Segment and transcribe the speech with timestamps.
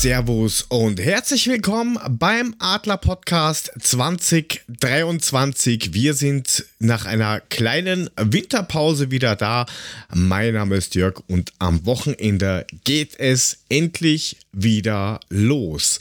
[0.00, 5.92] Servus und herzlich willkommen beim Adler Podcast 2023.
[5.92, 9.66] Wir sind nach einer kleinen Winterpause wieder da.
[10.14, 15.98] Mein Name ist Jörg und am Wochenende geht es endlich wieder los.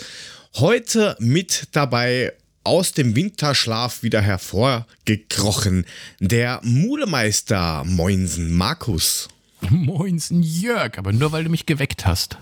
[0.57, 2.33] Heute mit dabei
[2.63, 5.88] aus dem Winterschlaf wieder hervorgekrochen
[6.19, 9.27] der Mulemeister Moinsen Markus.
[9.71, 12.38] Moinsen Jörg, aber nur weil du mich geweckt hast.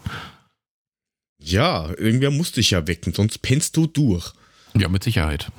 [1.45, 4.33] Ja, irgendwer musste dich ja wecken, sonst pennst du durch.
[4.75, 5.51] Ja, mit Sicherheit.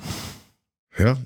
[0.99, 1.17] Ja.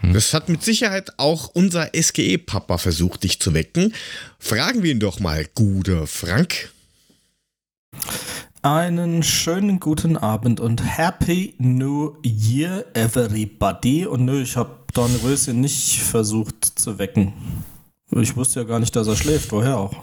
[0.00, 0.12] Hm.
[0.12, 3.92] Das hat mit Sicherheit auch unser SGE-Papa versucht, dich zu wecken.
[4.38, 6.70] Fragen wir ihn doch mal, guter Frank.
[8.62, 14.06] Einen schönen guten Abend und Happy New Year, everybody.
[14.06, 17.32] Und nö, ich habe Don Röschen nicht versucht zu wecken.
[18.12, 19.50] Ich wusste ja gar nicht, dass er schläft.
[19.50, 19.96] Woher auch?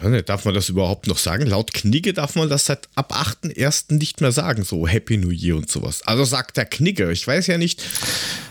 [0.00, 1.46] Ne, darf man das überhaupt noch sagen?
[1.46, 3.94] Laut Knigge darf man das seit ab 8.1.
[3.94, 6.02] nicht mehr sagen, so Happy New Year und sowas.
[6.06, 7.10] Also sagt der Knigge.
[7.10, 7.82] Ich weiß ja nicht,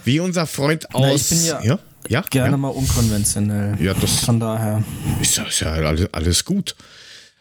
[0.03, 1.03] wie unser Freund aus.
[1.03, 1.79] Na, ich bin ja, ja?
[2.09, 2.21] ja?
[2.29, 2.57] gerne ja?
[2.57, 3.77] mal unkonventionell.
[3.81, 4.25] Ja, das.
[4.25, 4.83] Von daher.
[5.21, 6.75] Ist ja, ist ja alles, alles gut.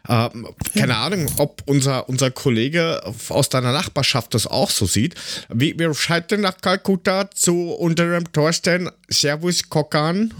[0.08, 5.14] Ähm, keine Ahnung, ob unser, unser Kollege aus deiner Nachbarschaft das auch so sieht.
[5.48, 8.90] Wir, wir schalten nach Kalkutta zu unserem Thorsten.
[9.08, 10.32] Servus, Kokan.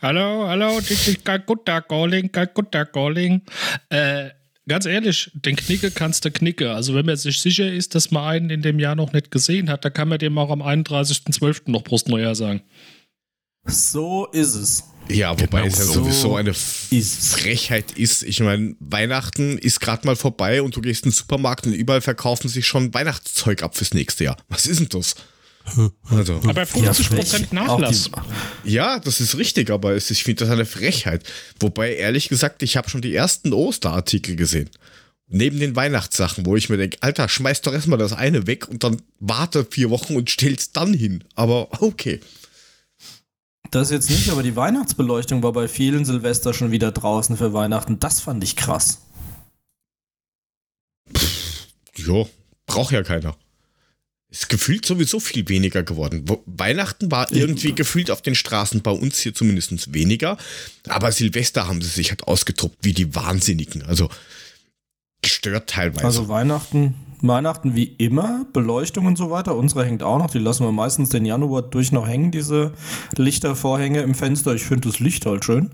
[0.00, 3.42] Hallo, hallo, this is Kalkutta calling, Kalkutta calling.
[3.88, 4.30] Äh,
[4.68, 6.72] ganz ehrlich, den Knicke kannst du knicke.
[6.72, 9.70] Also wenn man sich sicher ist, dass man einen in dem Jahr noch nicht gesehen
[9.70, 11.70] hat, dann kann man dem auch am 31.12.
[11.70, 12.62] noch Brustneujahr sagen.
[13.68, 14.84] So ist es.
[15.08, 18.22] Ja, wobei genau es ja so sowieso eine Frechheit ist.
[18.22, 22.00] Ich meine, Weihnachten ist gerade mal vorbei und du gehst in den Supermarkt und überall
[22.00, 24.36] verkaufen sich schon Weihnachtszeug ab fürs nächste Jahr.
[24.48, 25.14] Was ist denn das?
[26.10, 26.40] Also.
[26.46, 28.10] Aber 50% ja, Nachlass.
[28.64, 31.24] Ja, das ist richtig, aber es, ich finde das eine Frechheit.
[31.60, 34.70] Wobei, ehrlich gesagt, ich habe schon die ersten Osterartikel gesehen.
[35.28, 38.82] Neben den Weihnachtssachen, wo ich mir denke, Alter, schmeiß doch erstmal das eine weg und
[38.82, 41.22] dann warte vier Wochen und stell's dann hin.
[41.34, 42.20] Aber okay.
[43.70, 47.98] Das jetzt nicht, aber die Weihnachtsbeleuchtung war bei vielen Silvester schon wieder draußen für Weihnachten.
[48.00, 49.02] Das fand ich krass.
[51.94, 52.28] Jo,
[52.66, 53.36] braucht ja keiner.
[54.30, 56.24] Ist gefühlt sowieso viel weniger geworden.
[56.44, 60.36] Weihnachten war irgendwie gefühlt auf den Straßen bei uns hier zumindest weniger.
[60.86, 63.82] Aber Silvester haben sie sich halt ausgetobt wie die Wahnsinnigen.
[63.84, 64.10] Also
[65.22, 66.04] gestört teilweise.
[66.04, 69.56] Also Weihnachten, Weihnachten wie immer, Beleuchtung und so weiter.
[69.56, 70.30] Unsere hängt auch noch.
[70.30, 72.72] Die lassen wir meistens den Januar durch noch hängen, diese
[73.16, 74.54] Lichtervorhänge im Fenster.
[74.54, 75.70] Ich finde das Licht halt schön.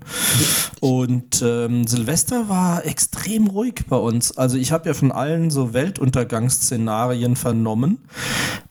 [0.79, 4.37] Und ähm, Silvester war extrem ruhig bei uns.
[4.37, 7.99] Also ich habe ja von allen so Weltuntergangsszenarien vernommen.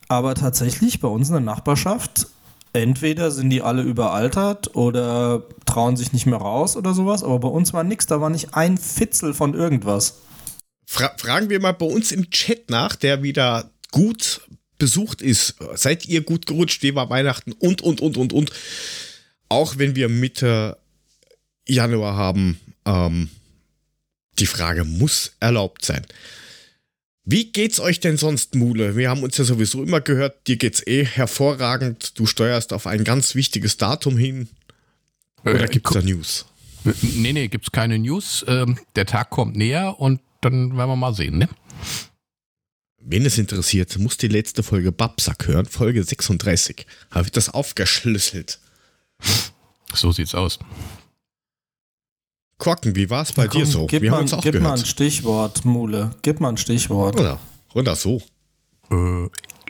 [0.07, 2.27] Aber tatsächlich bei uns in der Nachbarschaft
[2.75, 7.47] entweder sind die alle überaltert oder trauen sich nicht mehr raus oder sowas, aber bei
[7.47, 10.19] uns war nichts, da war nicht ein Fitzel von irgendwas.
[10.95, 14.39] Fra fragen wir mal bei uns im Chat nach, der wieder gut
[14.77, 15.55] besucht ist.
[15.73, 16.83] Seid ihr gut gerutscht?
[16.83, 17.51] Wie war Weihnachten?
[17.51, 18.51] Und, und, und, und, und.
[19.49, 20.77] Auch wenn wir Mitte
[21.67, 23.29] Januar haben, ähm,
[24.39, 26.05] die Frage muss erlaubt sein.
[27.25, 28.95] Wie geht's euch denn sonst, Mule?
[28.95, 32.17] Wir haben uns ja sowieso immer gehört, dir geht's eh hervorragend.
[32.17, 34.47] Du steuerst auf ein ganz wichtiges Datum hin.
[35.43, 36.45] Oder äh, gibt's da News?
[37.01, 38.45] Nee, nee, gibt's keine News.
[38.47, 41.49] Ähm, der Tag kommt näher und dann werden wir mal sehen, ne?
[43.07, 46.85] Wen es interessiert, muss die letzte Folge Babsack hören, Folge 36.
[47.11, 48.59] Habe ich das aufgeschlüsselt.
[49.93, 50.57] So sieht's aus.
[52.57, 53.85] Korken, wie war es bei Komm, dir so?
[53.85, 54.69] Gib, Wir mal, haben uns auch gib gehört.
[54.71, 56.15] mal ein Stichwort, Mule.
[56.21, 57.19] Gib mal ein Stichwort.
[57.19, 57.39] Oder,
[57.73, 58.21] oder so.
[58.89, 59.27] Äh,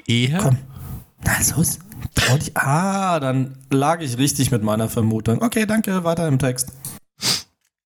[0.08, 0.38] eher?
[0.40, 0.58] Komm.
[1.24, 1.80] Na, so ist.
[2.54, 5.42] Ah, dann lag ich richtig mit meiner Vermutung.
[5.42, 6.72] Okay, danke, weiter im Text.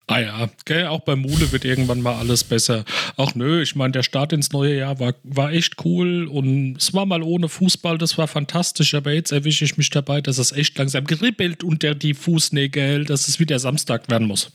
[0.09, 2.83] Ah ja, gell, auch bei Mule wird irgendwann mal alles besser.
[3.15, 6.95] Ach nö, ich meine, der Start ins neue Jahr war, war echt cool und es
[6.95, 10.51] war mal ohne Fußball, das war fantastisch, aber jetzt erwische ich mich dabei, dass es
[10.51, 14.51] echt langsam geribbelt unter die Fußnägel, dass es wieder Samstag werden muss.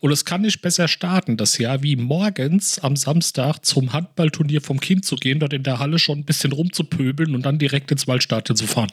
[0.00, 4.78] Und es kann nicht besser starten, das Jahr, wie morgens am Samstag zum Handballturnier vom
[4.78, 8.06] Kind zu gehen, dort in der Halle schon ein bisschen rumzupöbeln und dann direkt ins
[8.06, 8.90] Waldstadion zu fahren.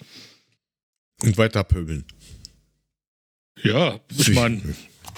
[1.21, 2.03] Und weiter pöbeln.
[3.61, 4.61] Ja, ich meine,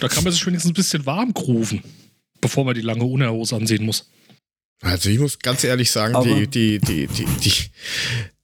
[0.02, 1.84] da kann man sich wenigstens ein bisschen warm grufen,
[2.42, 4.10] bevor man die lange Unterhose ansehen muss.
[4.82, 7.54] Also ich muss ganz ehrlich sagen, die, die, die, die, die,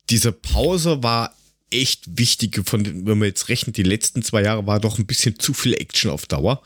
[0.09, 1.35] diese Pause war
[1.71, 2.61] echt wichtig.
[2.65, 5.73] Von, wenn man jetzt rechnet, die letzten zwei Jahre war doch ein bisschen zu viel
[5.73, 6.61] Action auf Dauer.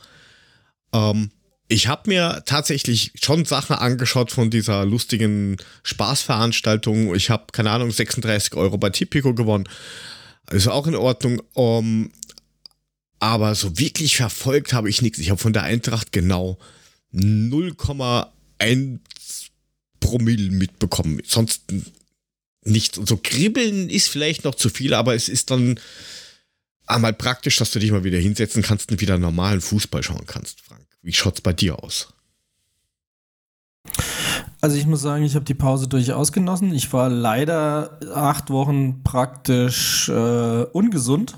[0.94, 1.32] Ähm,
[1.70, 7.16] ich habe mir tatsächlich schon Sachen angeschaut von dieser lustigen Spaßveranstaltung.
[7.16, 9.70] Ich habe, keine Ahnung, 36 Euro bei Tipico gewonnen.
[10.52, 11.42] Ist auch in Ordnung.
[11.54, 12.12] Um,
[13.22, 15.20] aber so wirklich verfolgt habe ich nichts.
[15.20, 16.58] Ich habe von der Eintracht genau
[17.14, 19.00] 0,1
[20.00, 21.22] Promille mitbekommen.
[21.24, 21.72] Sonst
[22.66, 22.98] nichts.
[22.98, 25.80] Und so kribbeln ist vielleicht noch zu viel, aber es ist dann
[26.88, 30.60] einmal praktisch, dass du dich mal wieder hinsetzen kannst und wieder normalen Fußball schauen kannst,
[30.62, 30.88] Frank.
[31.04, 32.12] Wie schaut's bei dir aus?
[34.62, 36.74] Also ich muss sagen, ich habe die Pause durchaus genossen.
[36.74, 41.38] Ich war leider acht Wochen praktisch äh, ungesund.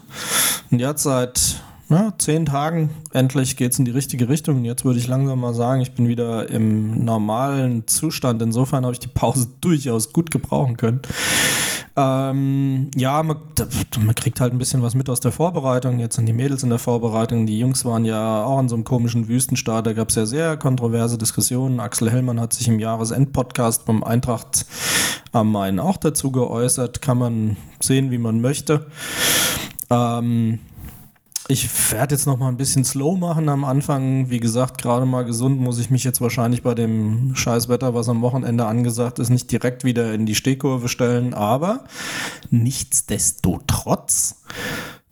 [0.71, 4.57] Und jetzt seit ja, zehn Tagen endlich geht es in die richtige Richtung.
[4.57, 8.41] Und jetzt würde ich langsam mal sagen, ich bin wieder im normalen Zustand.
[8.41, 11.01] Insofern habe ich die Pause durchaus gut gebrauchen können.
[11.95, 13.37] Ähm, ja, man,
[14.03, 15.99] man, kriegt halt ein bisschen was mit aus der Vorbereitung.
[15.99, 17.45] Jetzt sind die Mädels in der Vorbereitung.
[17.45, 19.85] Die Jungs waren ja auch in so einem komischen Wüstenstaat.
[19.85, 21.79] Da gab es ja sehr kontroverse Diskussionen.
[21.79, 24.65] Axel Hellmann hat sich im Jahresendpodcast beim Eintracht
[25.33, 27.01] am Main auch dazu geäußert.
[27.01, 28.87] Kann man sehen, wie man möchte.
[29.91, 30.59] Ähm,
[31.47, 34.29] ich werde jetzt noch mal ein bisschen slow machen am Anfang.
[34.29, 38.21] Wie gesagt, gerade mal gesund muss ich mich jetzt wahrscheinlich bei dem Scheißwetter, was am
[38.21, 41.33] Wochenende angesagt ist, nicht direkt wieder in die Stehkurve stellen.
[41.33, 41.83] Aber
[42.49, 44.41] nichtsdestotrotz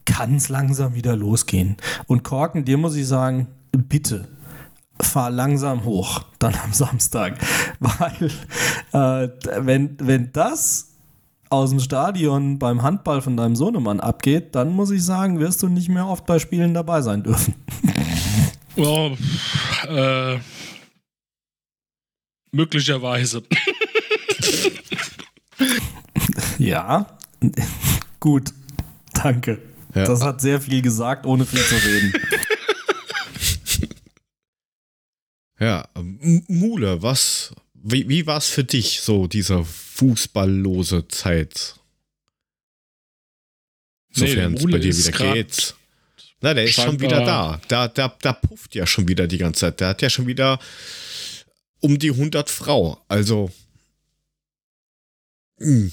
[0.06, 1.76] kann es langsam wieder losgehen.
[2.08, 4.28] Und Korken, dir muss ich sagen, bitte
[5.02, 7.38] fahr langsam hoch, dann am Samstag.
[7.80, 8.32] Weil
[8.94, 9.30] äh,
[9.60, 10.91] wenn, wenn das
[11.52, 15.68] aus dem Stadion beim Handball von deinem Sohnemann abgeht, dann muss ich sagen, wirst du
[15.68, 17.56] nicht mehr oft bei Spielen dabei sein dürfen.
[18.78, 19.12] Oh,
[19.90, 20.40] äh,
[22.54, 23.44] möglicherweise.
[26.58, 27.06] ja,
[28.22, 28.54] gut,
[29.14, 29.62] danke.
[29.94, 30.06] Ja.
[30.06, 32.14] Das hat sehr viel gesagt, ohne viel zu reden.
[35.60, 35.88] Ja,
[36.48, 41.76] Mule, was, wie, wie war es für dich, so dieser fußballlose Zeit.
[44.14, 45.76] Sofern es bei dir wieder geht.
[46.42, 47.62] Na, der ist schon wieder da.
[47.68, 48.16] Da, da.
[48.22, 49.80] da pufft ja schon wieder die ganze Zeit.
[49.80, 50.60] Der hat ja schon wieder
[51.80, 53.02] um die 100 Frau.
[53.08, 53.52] Also.
[55.60, 55.68] Mh.
[55.68, 55.92] Hm.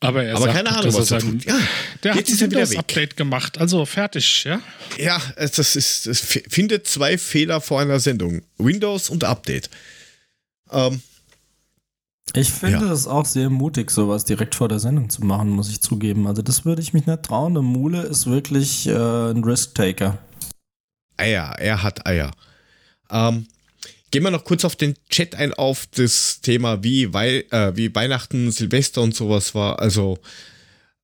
[0.00, 1.44] Aber er Aber sagt keine Ahnung, was er tut.
[1.44, 1.56] Ja,
[2.02, 3.58] der hat ein Windows-Update gemacht.
[3.58, 4.60] Also fertig, ja?
[4.98, 8.42] Ja, das ist, es findet zwei Fehler vor einer Sendung.
[8.58, 9.70] Windows und Update.
[10.72, 11.02] Ähm,
[12.34, 15.82] ich finde es auch sehr mutig, sowas direkt vor der Sendung zu machen, muss ich
[15.82, 16.26] zugeben.
[16.26, 17.54] Also das würde ich mich nicht trauen.
[17.54, 20.18] Der Mule ist wirklich äh, ein Risk-Taker.
[21.18, 22.30] Eier, er hat Eier.
[23.10, 23.46] Ähm,
[24.10, 27.94] gehen wir noch kurz auf den Chat ein, auf das Thema, wie, Wei äh, wie
[27.94, 29.78] Weihnachten, Silvester und sowas war.
[29.78, 30.18] Also,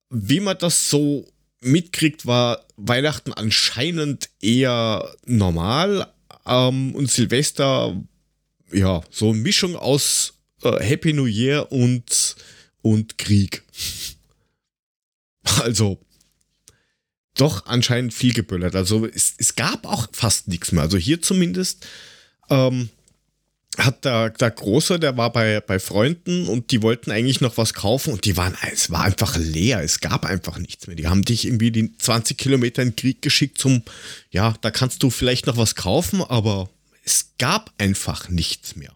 [0.08, 1.26] wie man das so
[1.60, 6.06] mitkriegt, war Weihnachten anscheinend eher normal
[6.46, 8.00] ähm, und Silvester,
[8.72, 12.36] ja, so eine Mischung aus äh, Happy New Year und,
[12.82, 13.62] und Krieg.
[15.62, 15.98] Also,
[17.34, 18.76] doch anscheinend viel geböllert.
[18.76, 20.82] Also, es, es gab auch fast nichts mehr.
[20.82, 21.86] Also, hier zumindest
[22.50, 22.90] ähm,
[23.78, 27.74] hat der, der Große, der war bei, bei Freunden und die wollten eigentlich noch was
[27.74, 29.82] kaufen und die waren, es war einfach leer.
[29.82, 30.96] Es gab einfach nichts mehr.
[30.96, 33.82] Die haben dich irgendwie die 20 Kilometer in den Krieg geschickt zum,
[34.30, 36.68] ja, da kannst du vielleicht noch was kaufen, aber
[37.08, 38.94] es gab einfach nichts mehr.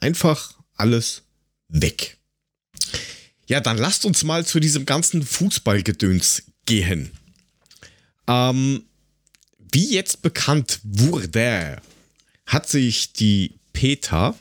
[0.00, 1.24] Einfach alles
[1.68, 2.16] weg.
[3.46, 7.12] Ja, dann lasst uns mal zu diesem ganzen Fußballgedöns gehen.
[8.26, 8.84] Ähm,
[9.70, 11.82] wie jetzt bekannt wurde,
[12.46, 14.34] hat sich die Peter,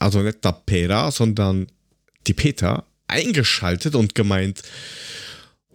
[0.00, 1.68] also nicht der Peter, sondern
[2.26, 4.64] die Peter, eingeschaltet und gemeint,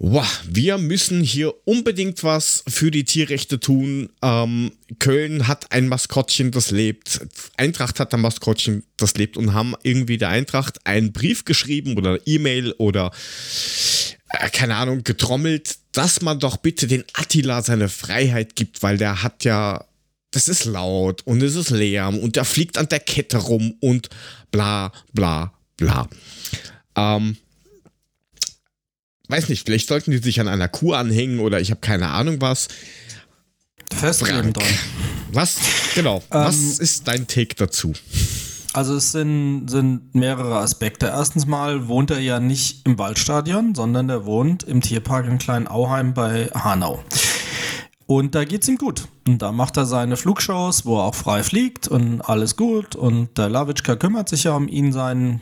[0.04, 4.10] wow, wir müssen hier unbedingt was für die Tierrechte tun.
[4.24, 7.22] Ähm, Köln hat ein Maskottchen, das lebt.
[7.56, 12.18] Eintracht hat ein Maskottchen, das lebt und haben irgendwie der Eintracht einen Brief geschrieben oder
[12.26, 13.12] E-Mail oder
[14.30, 19.22] äh, keine Ahnung, getrommelt, dass man doch bitte den Attila seine Freiheit gibt, weil der
[19.22, 19.86] hat ja,
[20.32, 24.10] das ist laut und es ist Lärm und der fliegt an der Kette rum und
[24.50, 26.10] bla bla bla.
[26.96, 27.38] Ähm,
[29.32, 32.42] weiß nicht, vielleicht sollten die sich an einer Kuh anhängen oder ich habe keine Ahnung
[32.42, 32.68] was.
[33.94, 34.68] Festkleben dran.
[35.32, 35.58] Was,
[35.96, 37.94] genau, ähm, was ist dein Take dazu?
[38.74, 41.08] Also es sind, sind mehrere Aspekte.
[41.08, 46.14] Erstens mal wohnt er ja nicht im Waldstadion, sondern er wohnt im Tierpark in Klein-Auheim
[46.14, 47.04] bei Hanau.
[48.06, 49.08] Und da geht's ihm gut.
[49.28, 52.96] Und da macht er seine Flugshows, wo er auch frei fliegt und alles gut.
[52.96, 55.42] Und der Lawitschka kümmert sich ja um ihn, seinen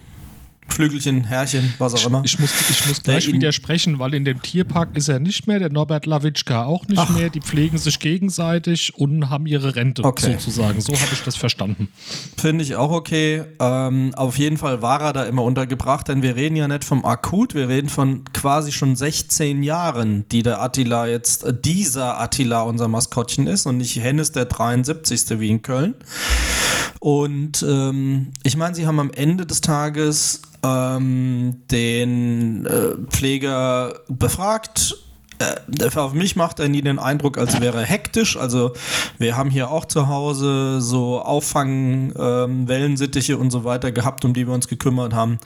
[0.73, 2.21] Flügelchen, Herrchen, was auch immer.
[2.23, 5.59] Ich muss, ich muss gleich der widersprechen, weil in dem Tierpark ist er nicht mehr,
[5.59, 7.09] der Norbert Lawitschka auch nicht Ach.
[7.09, 7.29] mehr.
[7.29, 10.33] Die pflegen sich gegenseitig und haben ihre Rente okay.
[10.33, 10.81] sozusagen.
[10.81, 11.89] So habe ich das verstanden.
[12.37, 13.43] Finde ich auch okay.
[13.59, 17.05] Ähm, auf jeden Fall war er da immer untergebracht, denn wir reden ja nicht vom
[17.05, 22.61] Akut, wir reden von quasi schon 16 Jahren, die der Attila jetzt, äh, dieser Attila
[22.61, 25.39] unser Maskottchen ist und nicht Hennes der 73.
[25.39, 25.95] wie in Köln.
[26.99, 34.95] Und ähm, ich meine, sie haben am Ende des Tages ähm, den äh, Pfleger befragt
[35.39, 38.37] äh, auf mich macht er nie den Eindruck, als wäre er hektisch.
[38.37, 38.73] Also
[39.17, 44.33] wir haben hier auch zu Hause so Auffang, ähm, Wellensittiche und so weiter gehabt, um
[44.33, 45.39] die wir uns gekümmert haben,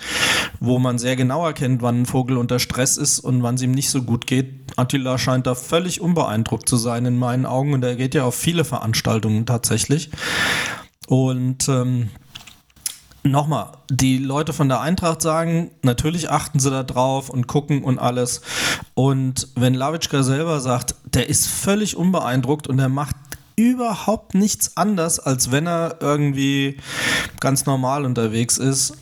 [0.60, 3.72] wo man sehr genau erkennt, wann ein Vogel unter Stress ist und wann es ihm
[3.72, 4.74] nicht so gut geht.
[4.76, 8.36] Attila scheint da völlig unbeeindruckt zu sein in meinen Augen und er geht ja auf
[8.36, 10.10] viele Veranstaltungen tatsächlich.
[11.08, 12.10] Und ähm,
[13.26, 17.98] Nochmal, die Leute von der Eintracht sagen, natürlich achten sie da drauf und gucken und
[17.98, 18.42] alles.
[18.96, 23.16] Und wenn Lavitschka selber sagt, der ist völlig unbeeindruckt und er macht
[23.56, 26.78] überhaupt nichts anders, als wenn er irgendwie
[27.40, 28.98] ganz normal unterwegs ist.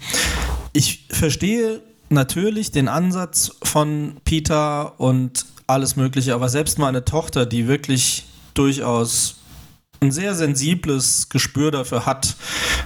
[0.74, 7.68] Ich verstehe natürlich den Ansatz von Peter und alles Mögliche, aber selbst meine Tochter, die
[7.68, 9.41] wirklich durchaus
[10.04, 12.36] ein sehr sensibles Gespür dafür hat,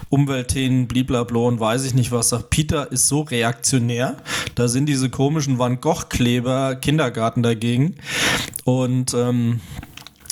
[0.10, 4.18] Umweltthemen, bliblablo und weiß ich nicht was, sagt Peter ist so reaktionär.
[4.56, 7.96] Da sind diese komischen Van Gogh-Kleber Kindergarten dagegen.
[8.66, 9.62] Und ähm,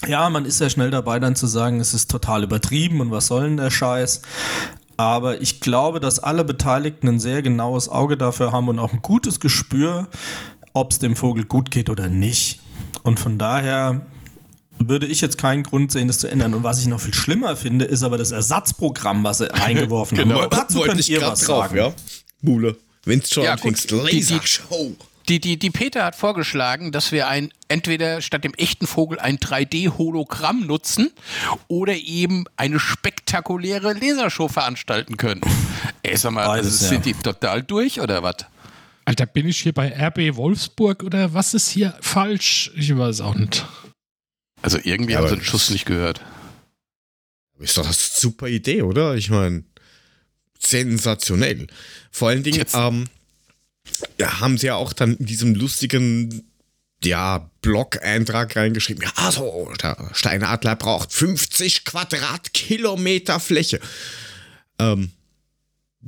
[0.10, 3.28] ja, man ist ja schnell dabei, dann zu sagen, es ist total übertrieben und was
[3.28, 4.22] soll denn der Scheiß?
[4.98, 9.02] Aber ich glaube, dass alle Beteiligten ein sehr genaues Auge dafür haben und auch ein
[9.02, 10.10] gutes Gespür,
[10.74, 12.60] ob es dem Vogel gut geht oder nicht.
[13.04, 14.06] Und von daher
[14.90, 16.54] würde ich jetzt keinen Grund sehen, das zu ändern.
[16.54, 20.42] Und was ich noch viel schlimmer finde, ist aber das Ersatzprogramm, was sie eingeworfen genau.
[20.42, 20.50] haben.
[20.50, 21.78] Dazu könnt ihr was drauf, sagen.
[21.78, 21.94] Ja?
[22.42, 24.96] Mule, wenn es schon ja, anfängst, Lasershow.
[25.30, 29.38] Die, die, die Peter hat vorgeschlagen, dass wir ein entweder statt dem echten Vogel ein
[29.38, 31.12] 3D-Hologramm nutzen
[31.70, 35.42] oder eben eine spektakuläre Lasershow veranstalten können.
[36.04, 37.14] Ey, sag mal, Beides, also, sind ja.
[37.14, 38.36] die total durch oder was?
[39.06, 42.72] Alter, bin ich hier bei RB Wolfsburg oder was ist hier falsch?
[42.76, 43.66] Ich weiß auch nicht.
[44.64, 46.22] Also irgendwie ja, haben sie den Schuss nicht gehört.
[47.60, 49.16] Ist doch eine super Idee, oder?
[49.16, 49.64] Ich meine,
[50.58, 51.68] sensationell.
[52.10, 53.06] Vor allen Dingen ähm,
[54.18, 56.50] ja, haben sie ja auch dann in diesem lustigen
[57.04, 63.82] ja, Blog-Eintrag reingeschrieben, ja, so, der Steinadler braucht 50 Quadratkilometer Fläche.
[64.80, 65.12] Ähm,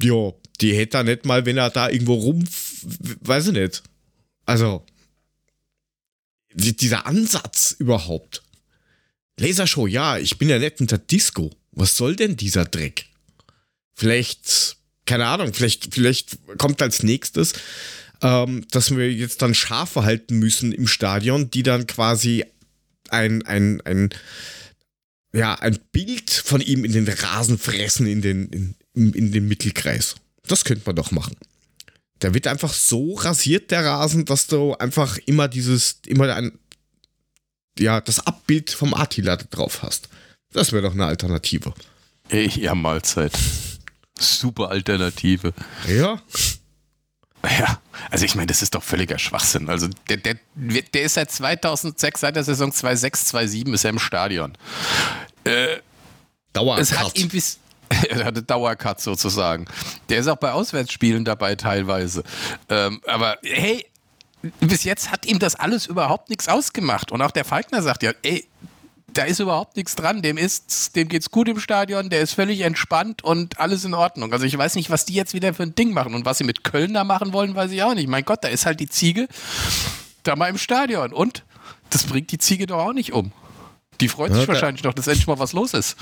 [0.02, 0.32] ja,
[0.62, 2.46] die hätte er nicht mal, wenn er da irgendwo rum,
[3.22, 3.84] weiß ich nicht.
[4.46, 4.86] Also,
[6.54, 8.45] dieser Ansatz überhaupt.
[9.40, 11.52] Lasershow, ja, ich bin ja nicht unter Disco.
[11.72, 13.06] Was soll denn dieser Dreck?
[13.94, 17.54] Vielleicht, keine Ahnung, vielleicht, vielleicht kommt als nächstes,
[18.22, 22.46] ähm, dass wir jetzt dann Schafe halten müssen im Stadion, die dann quasi
[23.10, 24.10] ein, ein, ein,
[25.34, 30.16] ja, ein Bild von ihm in den Rasen fressen, in den, in, in den Mittelkreis.
[30.48, 31.36] Das könnte man doch machen.
[32.22, 36.58] Der wird einfach so rasiert, der Rasen, dass du einfach immer dieses, immer ein,
[37.78, 40.10] ja, das Abbild vom Attila drauf hast.
[40.54, 41.74] Das wäre doch eine Alternative.
[42.32, 43.34] Ja, Mahlzeit.
[44.18, 45.54] Super Alternative.
[45.88, 46.22] Ja.
[47.60, 47.80] Ja,
[48.10, 49.70] also ich meine, das ist doch völliger Schwachsinn.
[49.70, 54.00] Also der, der, der ist seit 2006, seit der Saison 2006, 2007 ist er im
[54.00, 54.58] Stadion.
[55.44, 55.78] Äh,
[56.54, 56.82] Dauercut.
[56.82, 57.60] Es hat ihm bis,
[58.10, 59.66] er hatte Dauercut sozusagen.
[60.10, 62.24] Der ist auch bei Auswärtsspielen dabei teilweise.
[62.70, 63.86] Ähm, aber hey,
[64.60, 67.12] bis jetzt hat ihm das alles überhaupt nichts ausgemacht.
[67.12, 68.48] Und auch der Falkner sagt ja, ey,
[69.14, 70.22] da ist überhaupt nichts dran.
[70.22, 74.34] Dem ist, dem geht's gut im Stadion, der ist völlig entspannt und alles in Ordnung.
[74.34, 76.44] Also ich weiß nicht, was die jetzt wieder für ein Ding machen und was sie
[76.44, 78.10] mit Köln da machen wollen, weiß ich auch nicht.
[78.10, 79.28] Mein Gott, da ist halt die Ziege
[80.24, 81.44] da mal im Stadion und
[81.90, 83.32] das bringt die Ziege doch auch nicht um.
[84.02, 85.96] Die freut sich ja, wahrscheinlich doch, dass endlich mal was los ist.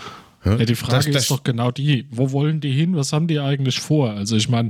[0.45, 2.95] Ja, die Frage das, das ist doch genau die, wo wollen die hin?
[2.95, 4.11] Was haben die eigentlich vor?
[4.11, 4.69] Also ich meine,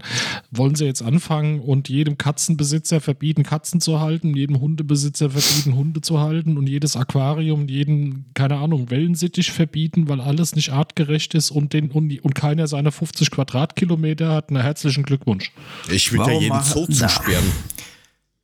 [0.52, 6.02] wollen sie jetzt anfangen und jedem Katzenbesitzer verbieten, Katzen zu halten, jedem Hundebesitzer verbieten, Hunde
[6.02, 11.50] zu halten und jedes Aquarium, jeden, keine Ahnung, Wellensittich verbieten, weil alles nicht artgerecht ist
[11.50, 14.52] und, den, und, und keiner seine 50 Quadratkilometer hat?
[14.52, 15.52] Na, herzlichen Glückwunsch.
[15.90, 17.52] Ich würde ja jeden Zoo zusperren.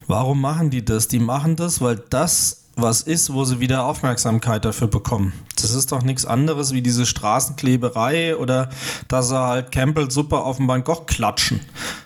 [0.07, 1.07] Warum machen die das?
[1.07, 5.33] Die machen das, weil das was ist, wo sie wieder Aufmerksamkeit dafür bekommen.
[5.55, 8.69] Das ist doch nichts anderes wie diese Straßenkleberei oder
[9.07, 11.61] dass sie halt Campbell-Suppe auf dem Gogh klatschen.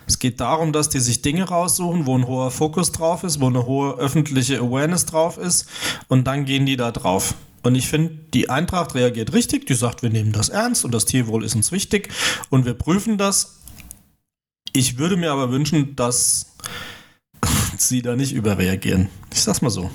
[0.06, 3.46] Es geht darum, dass die sich Dinge raussuchen, wo ein hoher Fokus drauf ist, wo
[3.46, 5.66] eine hohe öffentliche Awareness drauf ist
[6.08, 7.34] und dann gehen die da drauf.
[7.62, 11.06] Und ich finde, die Eintracht reagiert richtig, die sagt, wir nehmen das ernst und das
[11.06, 12.10] Tierwohl ist uns wichtig
[12.50, 13.60] und wir prüfen das.
[14.74, 16.56] Ich würde mir aber wünschen, dass
[17.78, 19.08] sie da nicht überreagieren.
[19.32, 19.90] Ich sag's mal so.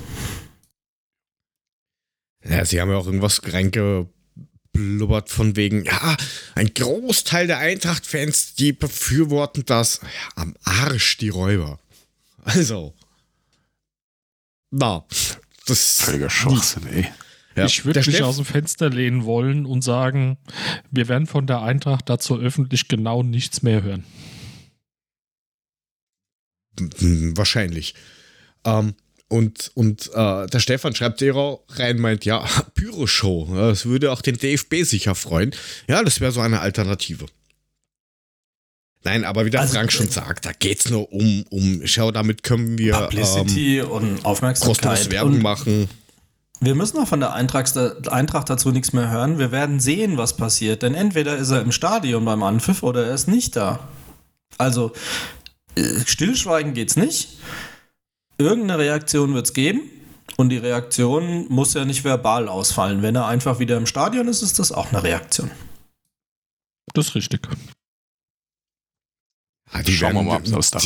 [2.44, 6.16] Ja, sie haben ja auch irgendwas reingeblubbert von wegen, ja,
[6.54, 10.00] ein Großteil der Eintracht-Fans, die befürworten das.
[10.02, 10.08] Ja,
[10.42, 11.78] am Arsch die Räuber.
[12.44, 12.94] Also.
[14.70, 15.04] Na,
[15.66, 16.00] das.
[16.02, 17.08] Völliger Schwachsinn, ey.
[17.56, 17.66] Ja.
[17.66, 20.38] Ich würde mich Steff- aus dem Fenster lehnen wollen und sagen,
[20.90, 24.04] wir werden von der Eintracht dazu öffentlich genau nichts mehr hören.
[26.98, 27.94] Hm, Wahrscheinlich.
[28.64, 28.94] Ähm,
[29.30, 32.44] und und äh, der Stefan schreibt auch rein, meint, ja,
[32.74, 35.54] Pyroshow, das würde auch den DFB sicher freuen.
[35.88, 37.26] Ja, das wäre so eine Alternative.
[39.02, 41.82] Nein, aber wie der Also, Frank schon äh, sagt, da geht es nur um, um,
[41.86, 44.76] schau, damit können wir ähm, Publicity und Aufmerksamkeit.
[44.76, 45.88] kostenlos Werbung machen.
[46.60, 47.74] Wir müssen auch von der Eintracht,
[48.08, 49.38] Eintracht dazu nichts mehr hören.
[49.38, 50.82] Wir werden sehen, was passiert.
[50.82, 53.88] Denn entweder ist er im Stadion beim Anpfiff oder er ist nicht da.
[54.58, 54.92] Also,
[55.76, 57.38] äh, stillschweigen geht's nicht.
[58.40, 59.82] Irgendeine Reaktion wird's geben.
[60.36, 63.02] Und die Reaktion muss ja nicht verbal ausfallen.
[63.02, 65.50] Wenn er einfach wieder im Stadion ist, ist das auch eine Reaktion.
[66.94, 67.46] Das ist richtig.
[69.70, 70.80] Ah, die Schauen wir werden- mal, ob das da-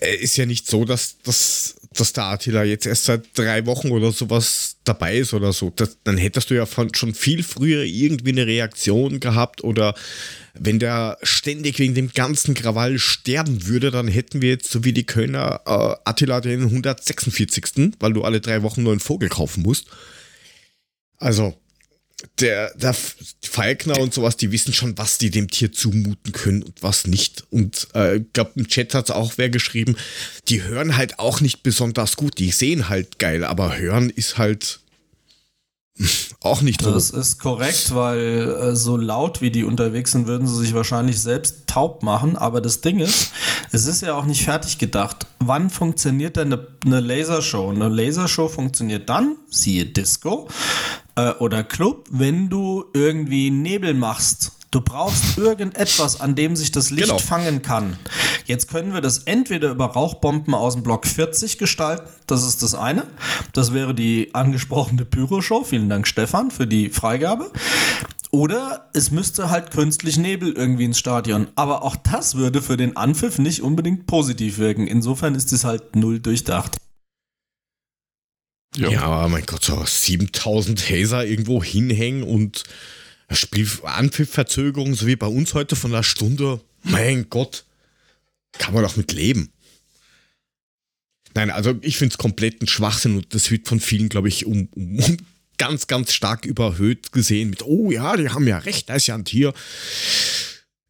[0.00, 3.90] Äh, Ist ja nicht so, dass, dass, dass der Attila jetzt erst seit drei Wochen
[3.90, 5.70] oder sowas dabei ist oder so.
[5.74, 9.94] Das, dann hättest du ja von, schon viel früher irgendwie eine Reaktion gehabt oder
[10.54, 14.92] wenn der ständig wegen dem ganzen Krawall sterben würde, dann hätten wir jetzt so wie
[14.92, 17.92] die Kölner äh, Attila den 146.
[18.00, 19.86] weil du alle drei Wochen nur einen Vogel kaufen musst.
[21.18, 21.54] Also,
[22.40, 22.94] der, der
[23.42, 27.44] Falkner und sowas, die wissen schon, was die dem Tier zumuten können und was nicht.
[27.50, 29.96] Und äh, ich glaube, im Chat hat auch wer geschrieben,
[30.48, 32.38] die hören halt auch nicht besonders gut.
[32.38, 34.80] Die sehen halt geil, aber hören ist halt
[36.40, 36.92] auch nicht so.
[36.92, 41.20] Das ist korrekt, weil äh, so laut wie die unterwegs sind, würden sie sich wahrscheinlich
[41.20, 42.36] selbst taub machen.
[42.36, 43.30] Aber das Ding ist,
[43.70, 45.26] es ist ja auch nicht fertig gedacht.
[45.38, 47.70] Wann funktioniert denn eine, eine Lasershow?
[47.70, 50.48] Eine Lasershow funktioniert dann, siehe Disco
[51.18, 54.52] äh, oder Club, wenn du irgendwie Nebel machst.
[54.70, 57.18] Du brauchst irgendetwas, an dem sich das Licht Genau.
[57.18, 57.96] fangen kann.
[58.44, 62.06] Jetzt können wir das entweder über Rauchbomben aus dem Block 40 gestalten.
[62.26, 63.04] Das ist das eine.
[63.54, 65.64] Das wäre die angesprochene Pyroshow.
[65.64, 67.50] Vielen Dank, Stefan, für die Freigabe.
[68.30, 71.48] Oder es müsste halt künstlich Nebel irgendwie ins Stadion.
[71.54, 74.86] Aber auch das würde für den Anpfiff nicht unbedingt positiv wirken.
[74.86, 76.76] Insofern ist es halt null durchdacht.
[78.78, 82.64] Ja, aber mein Gott, so 7000 Hazer irgendwo hinhängen und
[83.30, 86.60] Spiel Anpfiffverzögerung, so wie bei uns heute von einer Stunde.
[86.82, 87.64] Mein Gott,
[88.52, 89.52] kann man doch mit leben.
[91.34, 94.46] Nein, also ich finde es komplett ein Schwachsinn und das wird von vielen, glaube ich,
[94.46, 95.16] um, um, um
[95.58, 99.14] ganz, ganz stark überhöht gesehen mit, oh ja, die haben ja recht, da ist ja
[99.14, 99.52] ein Tier.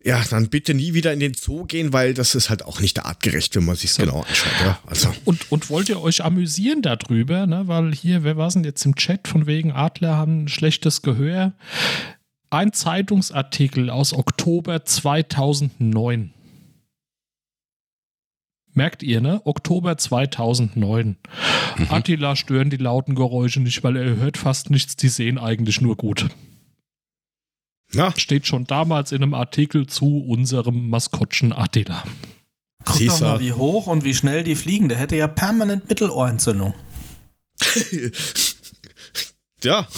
[0.05, 3.05] Ja, dann bitte nie wieder in den Zoo gehen, weil das ist halt auch nicht
[3.05, 4.53] artgerecht, wenn man sich genau anschaut.
[4.61, 4.79] Ja?
[4.87, 7.67] Also, Und, und wollt ihr euch amüsieren darüber, ne?
[7.67, 11.03] weil hier, wer war es denn jetzt im Chat von wegen Adler haben ein schlechtes
[11.03, 11.53] Gehör?
[12.51, 16.33] Ein Zeitungsartikel aus Oktober 2009.
[18.73, 19.43] Merkt ihr, ne?
[19.45, 21.17] Oktober 2009.
[21.89, 25.97] Attila stören die lauten Geräusche nicht, weil er hört fast nichts, die sehen eigentlich nur
[25.97, 26.29] gut.
[27.92, 32.05] Na, Steht schon damals in einem Artikel zu unserem Maskottchen Attila.
[32.85, 34.88] Guck Siehst doch mal, wie hoch und wie schnell die fliegen.
[34.88, 36.74] Der hätte ja permanent Mittelohrentzündung.
[39.64, 39.88] Ja.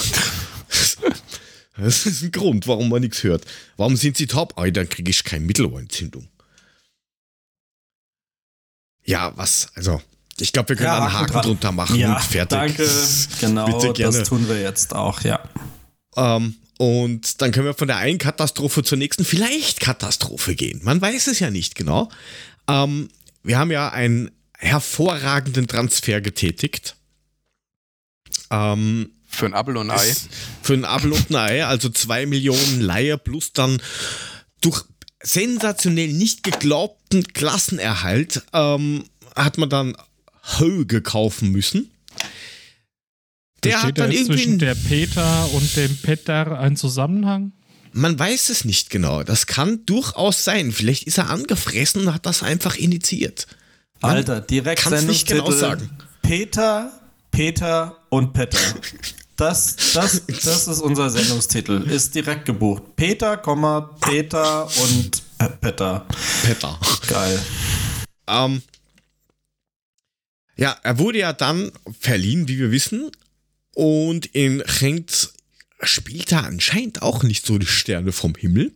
[1.76, 3.44] Das ist ein Grund, warum man nichts hört.
[3.76, 4.54] Warum sind sie taub?
[4.56, 6.28] Ah, dann kriege ich keine Mittelohrentzündung.
[9.04, 9.68] Ja, was?
[9.74, 10.00] Also,
[10.38, 11.42] ich glaube, wir können da einen Haken dran.
[11.42, 12.58] drunter machen ja, und fertig.
[12.58, 12.88] Danke,
[13.40, 14.18] genau, Bitte gerne.
[14.18, 15.40] das tun wir jetzt auch, ja.
[16.16, 20.80] Ähm, und dann können wir von der einen Katastrophe zur nächsten vielleicht Katastrophe gehen.
[20.82, 22.10] Man weiß es ja nicht genau.
[22.68, 23.10] Ähm,
[23.42, 26.96] wir haben ja einen hervorragenden Transfer getätigt.
[28.50, 30.16] Ähm, Für ein Apfel und ein Ei.
[30.62, 33.82] Für ein Apfel und ein Ei, also zwei Millionen Leihe plus dann
[34.62, 34.82] durch
[35.22, 39.04] sensationell nicht geglaubten Klassenerhalt ähm,
[39.36, 39.94] hat man dann
[40.56, 41.90] Höge kaufen müssen.
[43.64, 47.52] Der Besteht hat dann da jetzt zwischen irgendwie, der Peter und dem Petter ein Zusammenhang?
[47.92, 49.22] man weiß es nicht genau.
[49.22, 50.72] Das kann durchaus sein.
[50.72, 53.46] Vielleicht ist er angefressen und hat das einfach initiiert.
[54.00, 55.84] Man Alter, direkt kann's nicht genau Sendungstitel.
[55.86, 55.98] sagen.
[56.22, 56.92] Peter,
[57.30, 58.58] Peter und Petter.
[59.36, 61.82] Das, das, das ist unser Sendungstitel.
[61.90, 62.82] Ist direkt gebucht.
[62.96, 66.06] Peter, Komma, Peter und äh, Petter.
[66.42, 66.78] Petter.
[67.06, 67.40] Geil.
[68.26, 68.62] Ähm,
[70.56, 73.10] ja, er wurde ja dann verliehen, wie wir wissen.
[73.74, 75.10] Und in Genk
[75.82, 78.72] spielt er anscheinend auch nicht so die Sterne vom Himmel.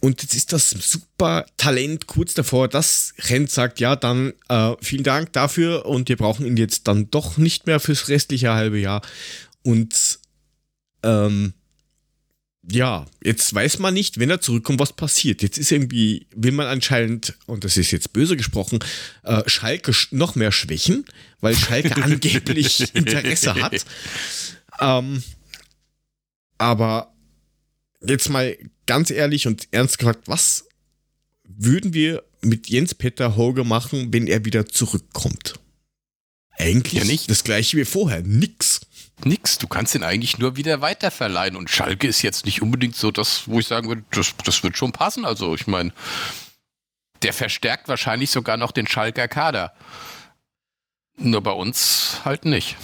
[0.00, 5.04] Und jetzt ist das super Talent kurz davor, dass Genk sagt, ja, dann äh, vielen
[5.04, 9.02] Dank dafür und wir brauchen ihn jetzt dann doch nicht mehr fürs restliche halbe Jahr.
[9.62, 10.20] Und
[11.02, 11.52] ähm,
[12.68, 15.42] ja, jetzt weiß man nicht, wenn er zurückkommt, was passiert.
[15.42, 18.80] Jetzt ist irgendwie, will man anscheinend, und das ist jetzt böse gesprochen,
[19.22, 21.04] äh, Schalke noch mehr schwächen,
[21.40, 23.84] weil Schalke angeblich Interesse hat.
[24.78, 25.22] Ähm,
[26.58, 27.14] aber
[28.06, 30.66] jetzt mal ganz ehrlich und ernst gesagt, was
[31.44, 35.54] würden wir mit Jens Peter Hoge machen, wenn er wieder zurückkommt?
[36.58, 37.30] Eigentlich ja nicht.
[37.30, 38.22] das gleiche wie vorher.
[38.22, 38.80] Nix.
[39.24, 39.58] Nix.
[39.58, 41.56] Du kannst ihn eigentlich nur wieder weiterverleihen.
[41.56, 44.76] Und Schalke ist jetzt nicht unbedingt so das, wo ich sagen würde, das, das wird
[44.76, 45.24] schon passen.
[45.24, 45.92] Also ich meine,
[47.22, 49.72] der verstärkt wahrscheinlich sogar noch den Schalker Kader.
[51.16, 52.76] Nur bei uns halt nicht.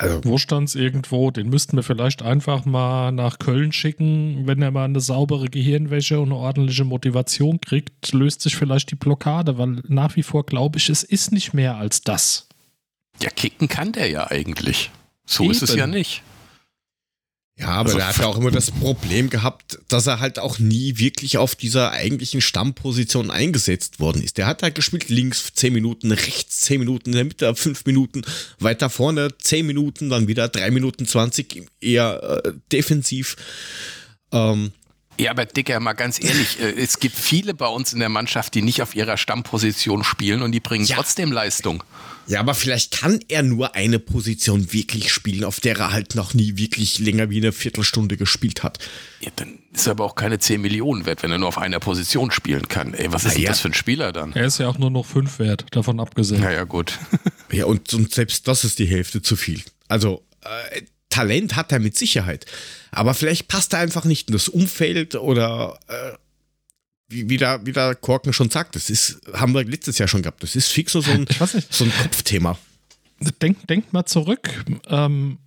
[0.00, 1.30] Also, Wo stand's irgendwo?
[1.30, 4.46] Den müssten wir vielleicht einfach mal nach Köln schicken.
[4.46, 8.96] Wenn er mal eine saubere Gehirnwäsche und eine ordentliche Motivation kriegt, löst sich vielleicht die
[8.96, 12.48] Blockade, weil nach wie vor glaube ich, es ist nicht mehr als das.
[13.22, 14.90] Ja, kicken kann der ja eigentlich.
[15.26, 15.52] So Eben.
[15.52, 16.22] ist es ja nicht.
[17.60, 20.58] Ja, aber also, der hat ja auch immer das Problem gehabt, dass er halt auch
[20.58, 24.38] nie wirklich auf dieser eigentlichen Stammposition eingesetzt worden ist.
[24.38, 28.22] Der hat halt gespielt links 10 Minuten, rechts 10 Minuten, in der Mitte 5 Minuten,
[28.60, 33.36] weiter vorne 10 Minuten, dann wieder 3 Minuten 20, eher äh, defensiv.
[34.32, 34.72] Ähm,
[35.20, 38.54] ja, aber Dicker, mal ganz ehrlich, äh, es gibt viele bei uns in der Mannschaft,
[38.54, 40.96] die nicht auf ihrer Stammposition spielen und die bringen ja.
[40.96, 41.82] trotzdem Leistung.
[42.26, 46.32] Ja, aber vielleicht kann er nur eine Position wirklich spielen, auf der er halt noch
[46.32, 48.78] nie wirklich länger wie eine Viertelstunde gespielt hat.
[49.20, 51.80] Ja, dann ist er aber auch keine 10 Millionen wert, wenn er nur auf einer
[51.80, 52.94] Position spielen kann.
[52.94, 53.48] Ey, was ist denn ja.
[53.48, 54.32] das für ein Spieler dann?
[54.32, 56.40] Er ist ja auch nur noch 5 wert, davon abgesehen.
[56.40, 56.98] Naja, gut.
[57.50, 59.62] ja, und, und selbst das ist die Hälfte zu viel.
[59.88, 62.46] Also, äh, Talent hat er mit Sicherheit.
[62.90, 66.12] Aber vielleicht passt er einfach nicht in das Umfeld oder äh,
[67.08, 70.22] wie, wie, der, wie der Korken schon sagt, das ist, haben wir letztes Jahr schon
[70.22, 70.42] gehabt.
[70.42, 71.26] Das ist fix so ein,
[71.70, 72.56] so ein Kopfthema.
[73.42, 74.64] Denk, denk mal zurück.
[74.88, 75.38] Ähm,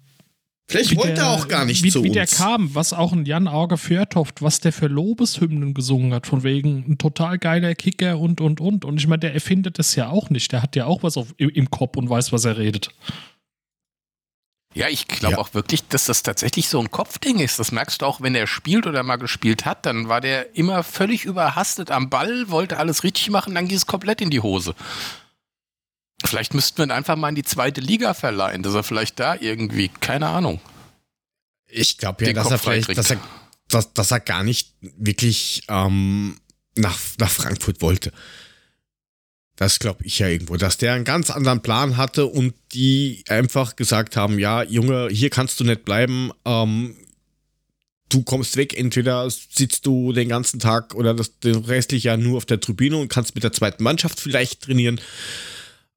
[0.67, 2.15] Vielleicht wollte der, er auch gar nicht wie, zu wie uns.
[2.15, 6.43] der kam, was auch ein Jan Auge Fjörtoft, was der für Lobeshymnen gesungen hat, von
[6.43, 8.85] wegen ein total geiler Kicker und, und, und.
[8.85, 10.51] Und ich meine, der erfindet das ja auch nicht.
[10.51, 12.89] Der hat ja auch was auf, im Kopf und weiß, was er redet.
[14.73, 15.37] Ja, ich glaube ja.
[15.37, 17.59] auch wirklich, dass das tatsächlich so ein Kopfding ist.
[17.59, 20.83] Das merkst du auch, wenn er spielt oder mal gespielt hat, dann war der immer
[20.83, 24.73] völlig überhastet am Ball, wollte alles richtig machen, dann ging es komplett in die Hose.
[26.25, 29.35] Vielleicht müssten wir ihn einfach mal in die zweite Liga verleihen, dass er vielleicht da
[29.35, 30.61] irgendwie, keine Ahnung.
[31.67, 33.19] Ich glaube ja, dass er vielleicht, dass er,
[33.67, 36.39] dass, dass er gar nicht wirklich ähm,
[36.75, 38.11] nach, nach Frankfurt wollte.
[39.55, 43.75] Das glaube ich ja irgendwo, dass der einen ganz anderen Plan hatte und die einfach
[43.75, 46.95] gesagt haben, ja, Junge, hier kannst du nicht bleiben, ähm,
[48.09, 52.37] du kommst weg, entweder sitzt du den ganzen Tag oder das, den restlichen Jahr nur
[52.37, 54.99] auf der Tribüne und kannst mit der zweiten Mannschaft vielleicht trainieren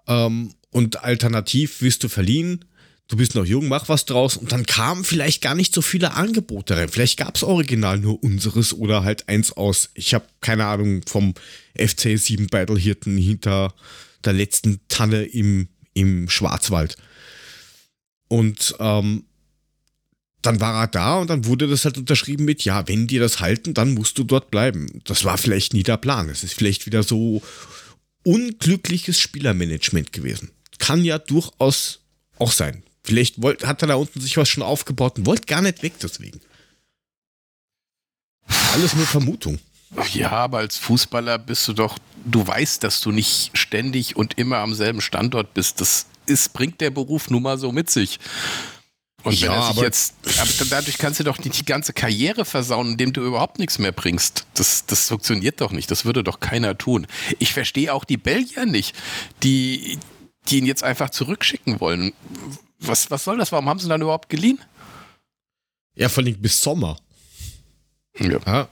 [0.07, 2.65] ähm, und alternativ wirst du verliehen
[3.09, 4.37] du bist noch jung, mach was draus.
[4.37, 6.89] Und dann kamen vielleicht gar nicht so viele Angebote rein.
[6.89, 11.35] Vielleicht gab es original nur unseres oder halt eins aus, ich habe keine Ahnung, vom
[11.77, 13.75] FC 7 Battle hinter
[14.25, 16.97] der letzten Tanne im, im Schwarzwald.
[18.29, 19.25] Und ähm,
[20.43, 23.41] dann war er da und dann wurde das halt unterschrieben mit, ja, wenn die das
[23.41, 25.01] halten, dann musst du dort bleiben.
[25.05, 26.29] Das war vielleicht nie der Plan.
[26.29, 27.43] Es ist vielleicht wieder so
[28.25, 30.51] unglückliches Spielermanagement gewesen.
[30.79, 32.01] Kann ja durchaus
[32.39, 32.83] auch sein.
[33.07, 35.95] Vielleicht wollt, hat er da unten sich was schon aufgebaut und wollte gar nicht weg
[36.03, 36.41] deswegen.
[38.75, 39.61] Alles nur Vermutung.
[40.13, 44.59] Ja, aber als Fußballer bist du doch, du weißt, dass du nicht ständig und immer
[44.59, 45.81] am selben Standort bist.
[45.81, 48.19] Das ist, bringt der Beruf nun mal so mit sich.
[49.23, 52.45] Und ja, wenn er sich jetzt, aber dadurch kannst du doch nicht die ganze Karriere
[52.45, 54.47] versauen, indem du überhaupt nichts mehr bringst.
[54.55, 55.91] Das, das funktioniert doch nicht.
[55.93, 57.07] Das würde doch keiner tun.
[57.39, 58.97] Ich verstehe auch die Belgier nicht,
[59.45, 59.99] die,
[60.49, 62.13] die ihn jetzt einfach zurückschicken wollen.
[62.79, 63.53] Was, was soll das?
[63.53, 64.61] Warum haben sie dann überhaupt geliehen?
[65.95, 66.99] Ja, vor allem bis Sommer.
[68.19, 68.39] Ja.
[68.47, 68.69] ja.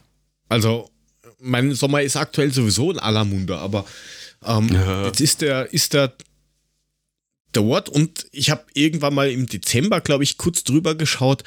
[0.48, 0.90] Also,
[1.38, 3.84] mein Sommer ist aktuell sowieso in aller Munde, aber
[4.44, 5.06] ähm, ja.
[5.06, 6.14] jetzt ist der, ist der
[7.52, 11.44] dort und ich habe irgendwann mal im Dezember, glaube ich, kurz drüber geschaut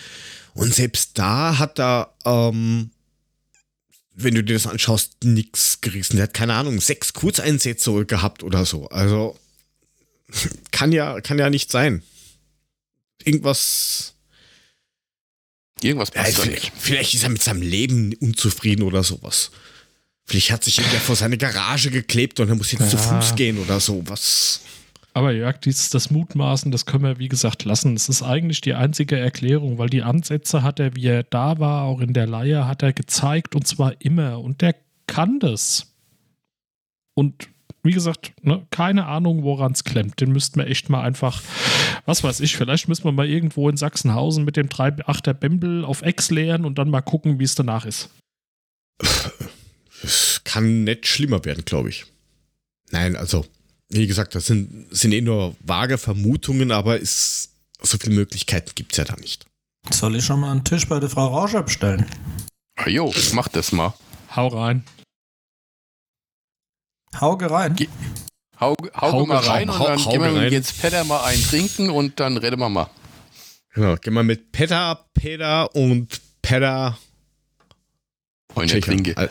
[0.53, 2.91] und selbst da hat er, ähm,
[4.15, 6.15] wenn du dir das anschaust, nichts gerissen.
[6.15, 8.87] Der hat keine Ahnung, sechs Kurzeinsätze gehabt oder so.
[8.89, 9.37] Also
[10.71, 12.01] kann ja, kann ja nicht sein
[13.23, 14.15] irgendwas.
[15.81, 19.51] Irgendwas passt ja, vielleicht, vielleicht ist er mit seinem Leben unzufrieden oder sowas.
[20.25, 22.89] Vielleicht hat sich irgendwer vor seine Garage geklebt und er muss jetzt ja.
[22.89, 24.61] zu Fuß gehen oder sowas.
[25.13, 27.95] Aber Jörg, dieses, das Mutmaßen, das können wir wie gesagt lassen.
[27.95, 31.85] Das ist eigentlich die einzige Erklärung, weil die Ansätze hat er, wie er da war,
[31.85, 34.39] auch in der Leihe, hat er gezeigt und zwar immer.
[34.39, 34.75] Und der
[35.07, 35.87] kann das.
[37.15, 37.49] Und
[37.83, 40.19] wie gesagt, ne, keine Ahnung, woran es klemmt.
[40.19, 41.41] Den müssten wir echt mal einfach,
[42.05, 46.01] was weiß ich, vielleicht müssen wir mal irgendwo in Sachsenhausen mit dem 3.8er Bembel auf
[46.01, 48.09] Ex leeren und dann mal gucken, wie es danach ist.
[50.03, 52.05] Es kann nicht schlimmer werden, glaube ich.
[52.91, 53.45] Nein, also,
[53.89, 58.93] wie gesagt, das sind, sind eh nur vage Vermutungen, aber ist, so viele Möglichkeiten gibt
[58.93, 59.45] es ja da nicht.
[59.91, 62.05] Soll ich schon mal einen Tisch bei der Frau Rauscher bestellen?
[62.75, 63.93] Ah, jo, mach das mal.
[64.35, 64.83] Hau rein.
[67.19, 67.75] Hauge rein.
[67.75, 67.89] Ge-
[68.59, 70.47] Hau, hau, Hauge mal rein rein, und dann hau- gehen wir hauge.
[70.47, 72.89] Jens Petter mal einen trinken und dann reden wir mal.
[73.73, 76.97] Genau, gehen wir mit Peter, Peter und Peter
[78.55, 79.15] Und der Klinge.
[79.15, 79.29] Al-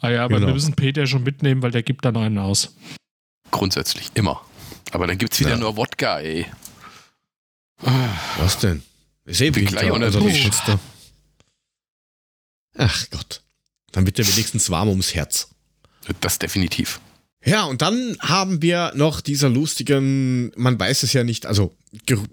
[0.00, 0.48] Ah ja, aber Genau.
[0.48, 2.74] wir müssen Peter schon mitnehmen, weil der gibt dann einen aus.
[3.50, 4.44] Grundsätzlich, immer.
[4.92, 5.56] Aber dann gibt's wieder Ja.
[5.56, 6.46] nur Wodka, ey.
[8.38, 8.82] Was denn?
[9.24, 10.78] Ist eh Winter, gleich unter also willst du?
[12.76, 13.42] Ach Gott.
[13.92, 15.48] Dann wird er wenigstens warm ums Herz.
[16.20, 17.00] Das definitiv.
[17.44, 21.74] Ja, und dann haben wir noch dieser lustigen, man weiß es ja nicht, also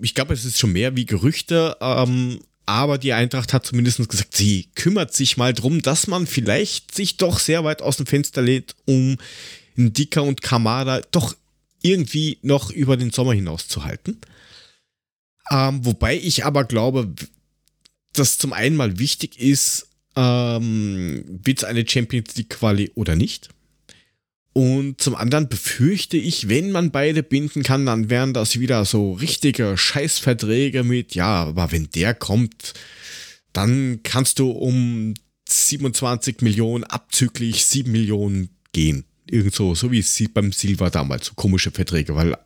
[0.01, 4.35] ich glaube, es ist schon mehr wie Gerüchte, ähm, aber die Eintracht hat zumindest gesagt,
[4.35, 8.41] sie kümmert sich mal drum, dass man vielleicht sich doch sehr weit aus dem Fenster
[8.41, 9.17] lehnt, um
[9.77, 11.35] Dicker und Kamada doch
[11.81, 14.19] irgendwie noch über den Sommer hinaus zu halten.
[15.51, 17.13] Ähm, wobei ich aber glaube,
[18.13, 23.49] dass zum einen mal wichtig ist, ähm, wird es eine Champions League Quali oder nicht?
[24.57, 29.11] Und zum anderen befürchte ich, wenn man beide binden kann, dann wären das wieder so
[29.11, 32.73] richtige Scheißverträge mit, ja, aber wenn der kommt,
[33.51, 35.13] dann kannst du um
[35.49, 39.03] 27 Millionen abzüglich 7 Millionen gehen.
[39.29, 42.37] Irgend so, wie es beim Silva damals, so komische Verträge, weil